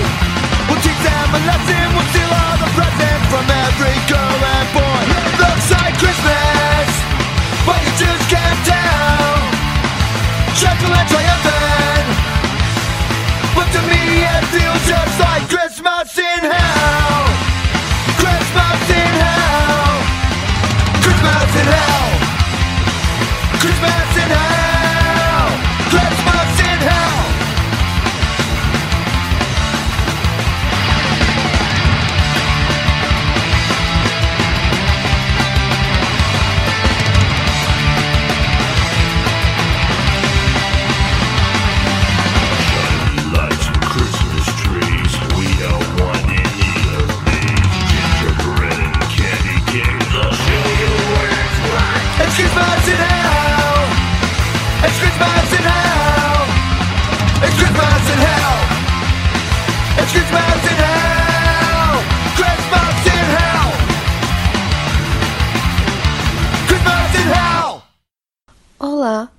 [0.68, 1.86] We'll teach them a lesson.
[1.94, 2.70] We'll steal all the
[3.32, 5.04] from every girl and boy.
[5.42, 6.90] Looks like Christmas,
[7.68, 8.88] but you just can't tell.
[13.58, 14.02] But to me
[14.34, 17.26] it feels just like Christmas in hell.
[18.22, 19.94] Christmas in hell.
[21.04, 22.10] Christmas in hell.
[23.62, 24.17] Christmas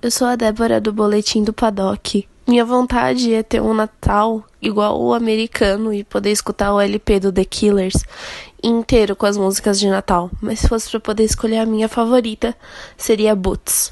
[0.09, 2.27] eu sou a Débora do Boletim do Paddock.
[2.47, 7.31] Minha vontade é ter um Natal igual o americano e poder escutar o LP do
[7.31, 8.03] The Killers
[8.63, 10.31] inteiro com as músicas de Natal.
[10.41, 12.57] Mas se fosse pra poder escolher a minha favorita,
[12.97, 13.91] seria Boots.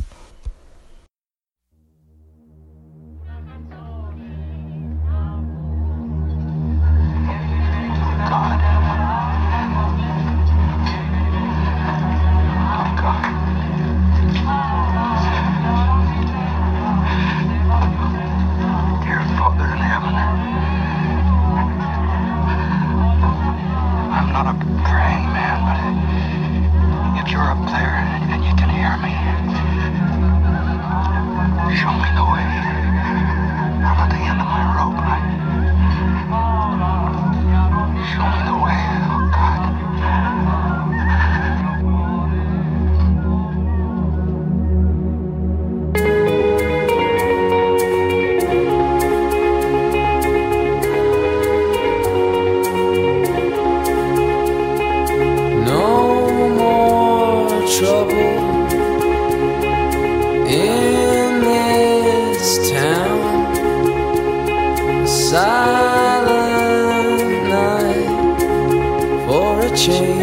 [69.87, 70.16] For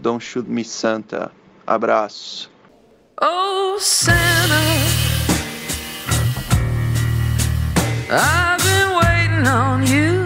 [0.00, 1.30] Don't Shoot Me Santa.
[1.66, 2.48] Abraço.
[3.20, 4.54] Oh, Santa,
[8.10, 10.24] I've been waiting on you.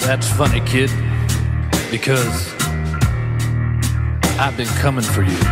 [0.00, 0.90] That's funny, kid,
[1.90, 2.52] because
[4.38, 5.51] I've been coming for you.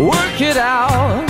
[0.00, 1.28] Work it out.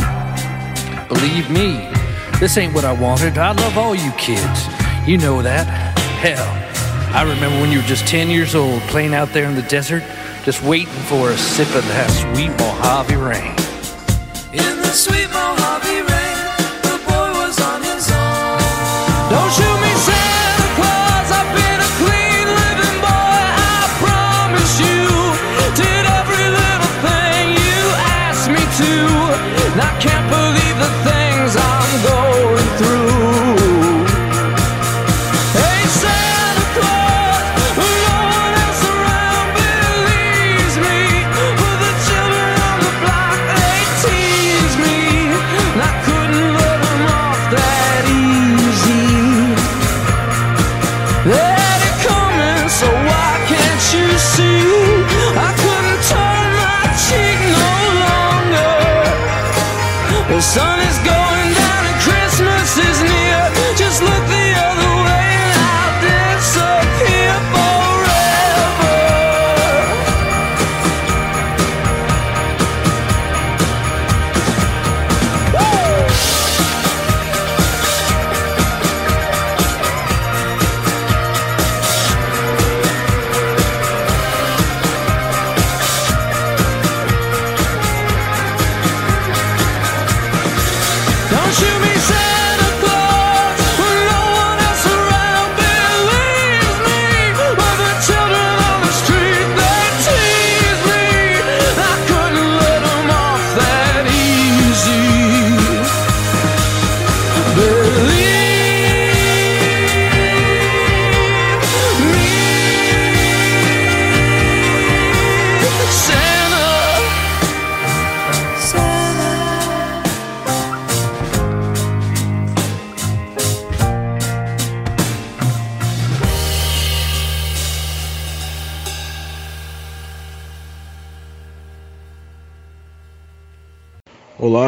[1.08, 1.90] Believe me,
[2.38, 3.36] this ain't what I wanted.
[3.36, 4.68] I love all you kids.
[5.08, 5.66] You know that.
[6.22, 6.46] Hell,
[7.12, 10.04] I remember when you were just 10 years old playing out there in the desert,
[10.44, 13.56] just waiting for a sip of that sweet Mojave rain.
[14.52, 15.79] In the sweet Mojave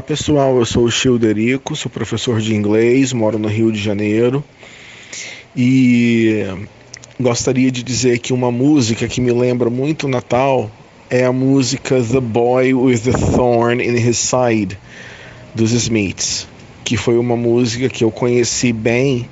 [0.02, 4.42] Olá pessoal, eu sou o Childerico, sou professor de inglês, moro no Rio de Janeiro
[5.56, 6.44] e
[7.20, 10.68] gostaria de dizer que uma música que me lembra muito o Natal
[11.08, 14.76] é a música The Boy with the Thorn in His Side
[15.54, 16.48] dos Smiths,
[16.82, 19.28] que foi uma música que eu conheci bem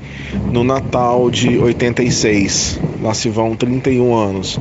[0.53, 2.79] no Natal de 86.
[3.03, 4.61] Lá se vão 31 anos.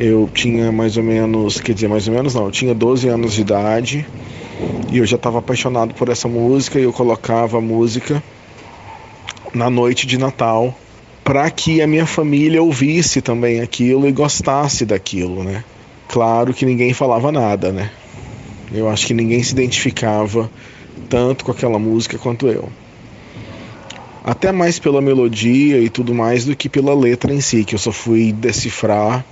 [0.00, 3.34] Eu tinha mais ou menos, quer dizer, mais ou menos não, eu tinha 12 anos
[3.34, 4.04] de idade
[4.90, 8.22] e eu já estava apaixonado por essa música e eu colocava a música
[9.54, 10.76] na noite de Natal
[11.24, 15.64] para que a minha família ouvisse também aquilo e gostasse daquilo, né?
[16.08, 17.90] Claro que ninguém falava nada, né?
[18.72, 20.50] Eu acho que ninguém se identificava
[21.08, 22.68] tanto com aquela música quanto eu.
[24.24, 27.78] Até mais pela melodia e tudo mais do que pela letra em si, que eu
[27.78, 29.24] só fui decifrar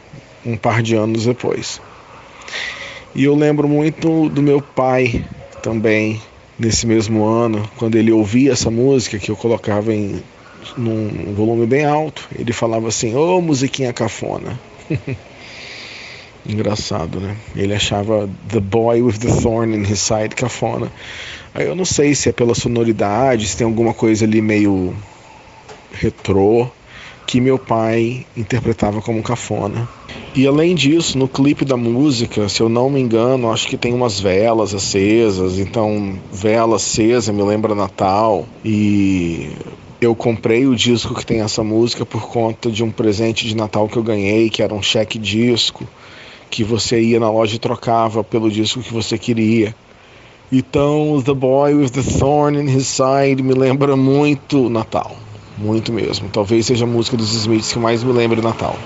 [0.45, 1.81] um par de anos depois.
[3.15, 5.25] E eu lembro muito do meu pai
[5.63, 6.21] também,
[6.59, 10.23] nesse mesmo ano, quando ele ouvia essa música que eu colocava em
[10.77, 14.59] num volume bem alto, ele falava assim: "Ô, musiquinha cafona".
[16.47, 17.37] Engraçado, né?
[17.55, 20.91] Ele achava The Boy with the Thorn in His Side cafona.
[21.55, 24.95] Aí eu não sei se é pela sonoridade, se tem alguma coisa ali meio
[25.93, 26.67] retrô
[27.27, 29.89] que meu pai interpretava como cafona.
[30.33, 33.93] E além disso, no clipe da música, se eu não me engano, acho que tem
[33.93, 39.51] umas velas acesas, então vela acesa me lembra Natal e
[40.01, 43.89] eu comprei o disco que tem essa música por conta de um presente de Natal
[43.89, 45.85] que eu ganhei, que era um cheque disco,
[46.49, 49.75] que você ia na loja e trocava pelo disco que você queria.
[50.53, 55.17] Então, The Boy with the Thorn in His Side me lembra muito Natal,
[55.59, 56.29] muito mesmo.
[56.29, 58.77] Talvez seja a música dos Smiths que mais me lembra Natal.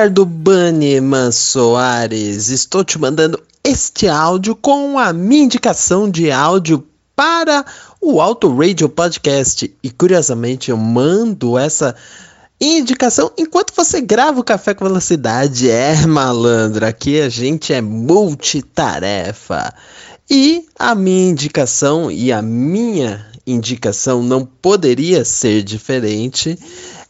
[0.00, 7.66] Ricardo Banneman Soares, estou te mandando este áudio com a minha indicação de áudio para
[8.00, 9.70] o Auto Radio Podcast.
[9.82, 11.94] E curiosamente eu mando essa
[12.58, 15.70] indicação enquanto você grava o Café com Velocidade.
[15.70, 19.70] É malandro, aqui a gente é multitarefa.
[20.30, 26.58] E a minha indicação e a minha indicação não poderia ser diferente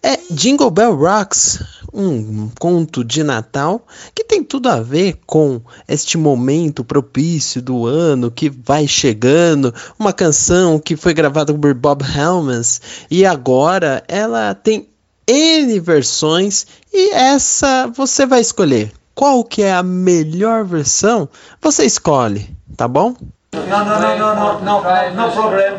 [0.02, 1.60] é Jingle Bell Rocks,
[1.92, 3.84] um conto de Natal
[4.14, 10.12] que tem tudo a ver com este momento propício do ano que vai chegando, uma
[10.12, 12.80] canção que foi gravada por Bob Helms
[13.10, 14.88] e agora ela tem
[15.26, 18.92] N versões e essa você vai escolher.
[19.14, 21.28] Qual que é a melhor versão?
[21.60, 23.14] Você escolhe, tá bom?
[23.52, 25.74] No, no, no, no, no, no, no problem.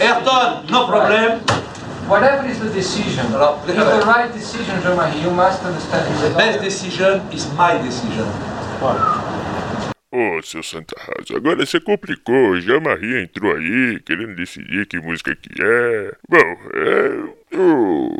[0.00, 1.40] Ayrton, no problem.
[2.08, 6.06] Whatever is the decision, if the right decision, Jean-Marie, you must understand.
[6.22, 8.26] The best decision is my decision.
[10.12, 12.60] Ô, seu Santa Rosa, agora você complicou.
[12.60, 16.12] Jean-Marie entrou aí, querendo decidir que música que é.
[16.28, 17.56] Bom, é.
[17.56, 18.14] O,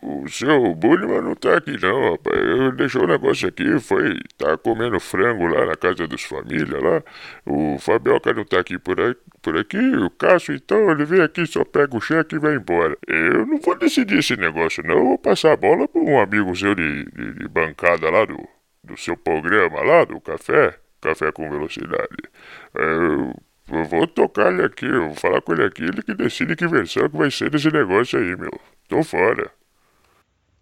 [0.00, 2.38] o seu Bulliman não tá aqui não, rapaz.
[2.38, 4.18] Ele deixou o negócio aqui, foi.
[4.36, 7.02] Tá comendo frango lá na casa dos famílias lá.
[7.44, 9.78] O Fabioca não tá aqui por, aí, por aqui.
[9.78, 12.96] O Cássio, então, ele vem aqui, só pega o cheque e vai embora.
[13.06, 14.98] Eu não vou decidir esse negócio, não.
[14.98, 18.38] Eu vou passar a bola pra um amigo seu de, de, de bancada lá do,
[18.84, 20.78] do seu programa lá, do café.
[21.00, 22.16] Café com velocidade.
[22.74, 23.34] Eu,
[23.72, 26.66] eu vou tocar ele aqui, eu vou falar com ele aqui, ele que decide que
[26.66, 28.50] versão que vai ser desse negócio aí, meu.
[28.88, 29.57] Tô fora.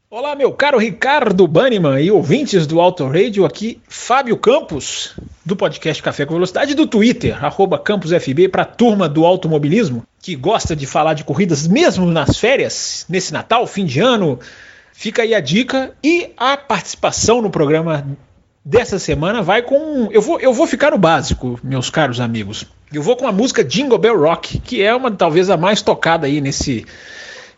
[0.09, 6.01] Olá, meu caro Ricardo Banniman e ouvintes do Auto Radio, aqui Fábio Campos, do podcast
[6.01, 11.15] Café com Velocidade, do Twitter, arroba para a turma do automobilismo, que gosta de falar
[11.15, 14.39] de corridas mesmo nas férias, nesse Natal, fim de ano.
[14.93, 18.07] Fica aí a dica e a participação no programa
[18.65, 20.09] dessa semana vai com.
[20.12, 22.65] Eu vou, eu vou ficar no básico, meus caros amigos.
[22.93, 26.28] Eu vou com a música Jingle Bell Rock, que é uma talvez a mais tocada
[26.28, 26.87] aí nesse,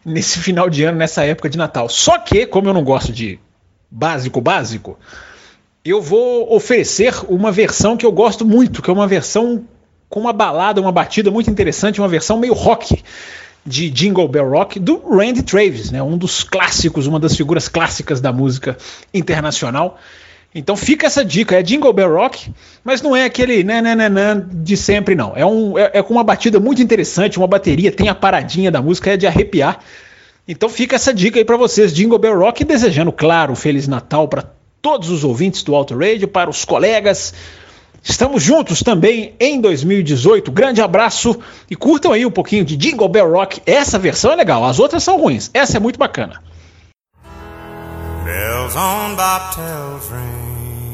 [0.04, 1.88] nesse final de ano, nessa época de Natal.
[1.88, 3.38] Só que, como eu não gosto de
[3.90, 4.98] básico básico,
[5.84, 9.64] eu vou oferecer uma versão que eu gosto muito, que é uma versão
[10.08, 13.02] com uma balada, uma batida muito interessante, uma versão meio rock
[13.64, 16.02] de Jingle Bell Rock do Randy Travis, né?
[16.02, 18.76] um dos clássicos, uma das figuras clássicas da música
[19.12, 19.98] internacional.
[20.54, 22.50] Então fica essa dica, é Jingle Bell Rock,
[22.82, 25.36] mas não é aquele nananana de sempre não.
[25.36, 28.80] É, um, é, é com uma batida muito interessante, uma bateria, tem a paradinha da
[28.80, 29.80] música, é de arrepiar.
[30.46, 34.26] Então fica essa dica aí para vocês, Jingle Bell Rock, desejando, claro, um Feliz Natal
[34.26, 34.44] para
[34.80, 37.34] todos os ouvintes do Auto Radio, para os colegas.
[38.02, 40.50] Estamos juntos também em 2018.
[40.50, 41.38] Grande abraço
[41.70, 43.60] e curtam aí um pouquinho de Jingle Bell Rock.
[43.66, 45.50] Essa versão é legal, as outras são ruins.
[45.52, 46.42] Essa é muito bacana.
[48.68, 50.92] Bells on bobtails ring,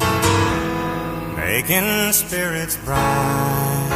[1.37, 3.89] making spirits bright.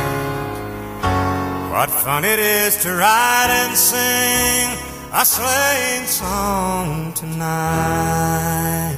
[1.71, 4.79] What fun it is to ride and sing
[5.13, 8.97] a sleighing song tonight.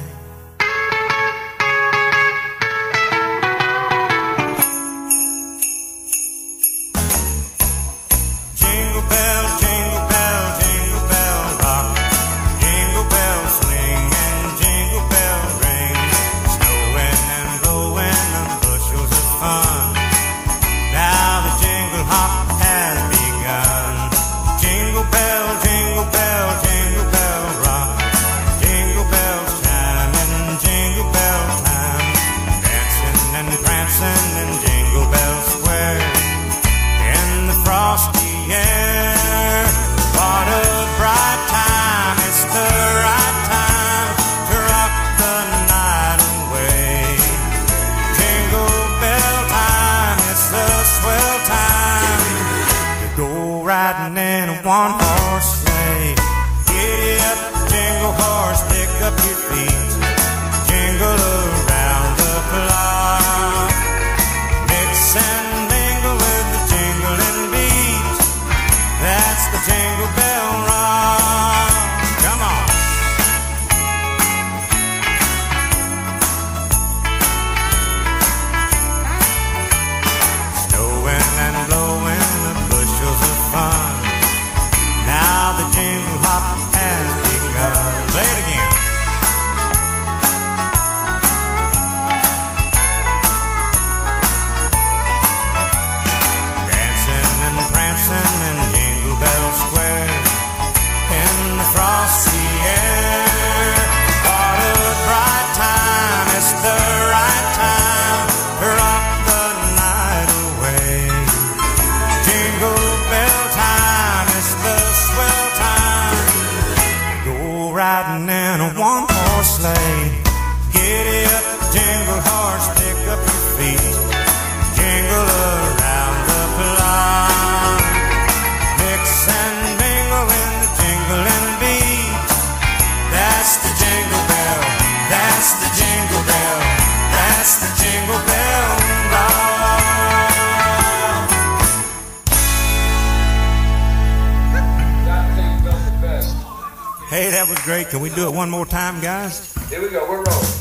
[147.61, 147.89] Was great.
[147.89, 149.53] Can we do it one more time, guys?
[149.69, 150.51] Here we go, we're rolling.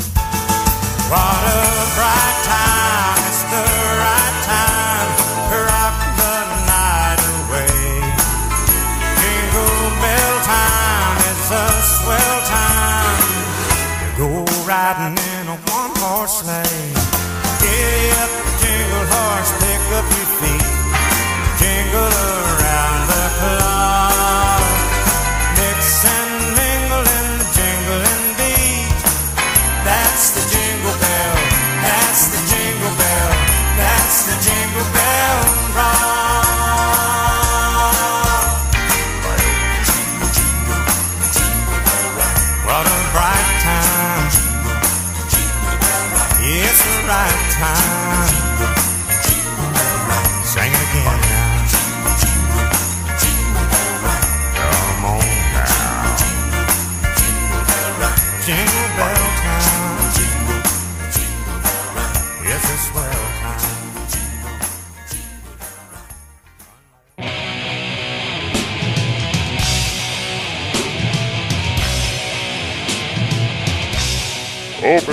[1.11, 1.61] What a
[1.97, 3.65] bright time, it's the
[3.99, 4.40] right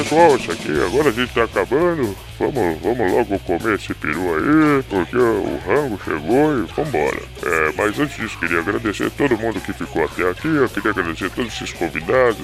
[0.07, 2.15] pessoal, isso aqui agora a gente tá acabando.
[2.39, 7.21] Vamos, vamos logo comer esse peru aí, porque o rango chegou e vambora.
[7.43, 10.47] É, mas antes disso, queria agradecer todo mundo que ficou até aqui.
[10.47, 12.37] Eu queria agradecer todos esses convidados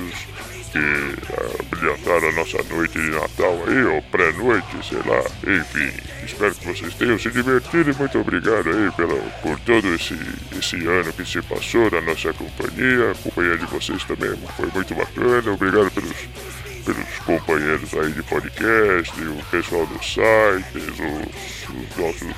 [0.72, 5.24] que ah, brilhantaram a nossa noite de Natal aí, ou pré-noite, sei lá.
[5.48, 5.96] Enfim,
[6.26, 10.18] espero que vocês tenham se divertido e muito obrigado aí pela, por todo esse,
[10.58, 13.12] esse ano que se passou na nossa companhia.
[13.12, 15.52] A companhia de vocês também foi muito bacana.
[15.52, 22.36] Obrigado pelos pelos companheiros aí de podcast, o pessoal dos sites, os, os nossos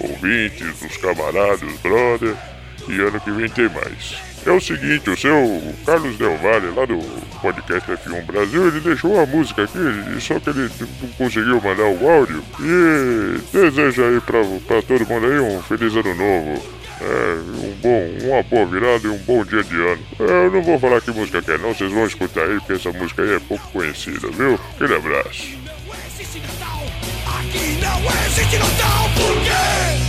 [0.00, 2.36] ouvintes, os camaradas, brother.
[2.88, 4.28] E ano que vem tem mais.
[4.46, 6.98] É o seguinte, o seu Carlos Del Valle, lá do
[7.42, 9.78] podcast F1 Brasil, ele deixou uma música aqui,
[10.20, 10.70] só que ele
[11.02, 12.42] não conseguiu mandar o áudio.
[12.60, 16.77] E deseja aí pra, pra todo mundo aí um feliz ano novo.
[17.00, 17.34] É,
[17.64, 20.02] um bom, uma boa virada e um bom dia de ano.
[20.18, 22.72] É, Eu não vou falar que música que é não, vocês vão escutar aí, porque
[22.72, 24.58] essa música aí é pouco conhecida, viu?
[24.74, 25.58] Aquele abraço.
[27.38, 30.07] Aqui não existe Natal, por quê?